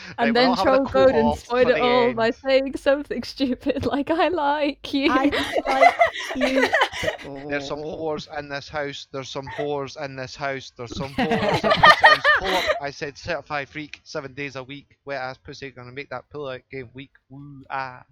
[0.08, 2.16] Right, And then not having a troll code and co-op spoil it all end.
[2.16, 5.26] by saying something stupid like "I like you." I
[5.68, 5.96] like
[6.36, 7.48] you.
[7.50, 9.08] There's some whores in this house.
[9.12, 10.72] There's some whores in this house.
[10.78, 12.24] There's some whores in this house.
[12.40, 12.64] Pull up.
[12.82, 14.98] I said certified freak, seven days a week.
[15.06, 17.12] Wet ass pussy, gonna make that pull out game week.
[17.30, 18.04] Woo ah.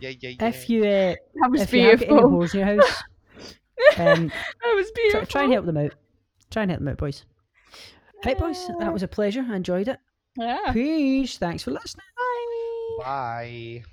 [0.00, 0.46] Yeah, yeah, yeah.
[0.48, 2.30] If you, uh, that was if you have any beautiful.
[2.30, 3.02] whores in your house,
[3.96, 5.26] um, That was try, beautiful.
[5.26, 5.94] try and help them out.
[6.50, 7.24] Try and help them out, boys.
[8.24, 8.68] Right, boys.
[8.78, 9.44] That was a pleasure.
[9.48, 9.98] I enjoyed it.
[10.36, 10.72] Yeah.
[10.72, 11.38] Peace.
[11.38, 12.06] Thanks for listening.
[12.98, 13.04] Bye.
[13.04, 13.84] Bye.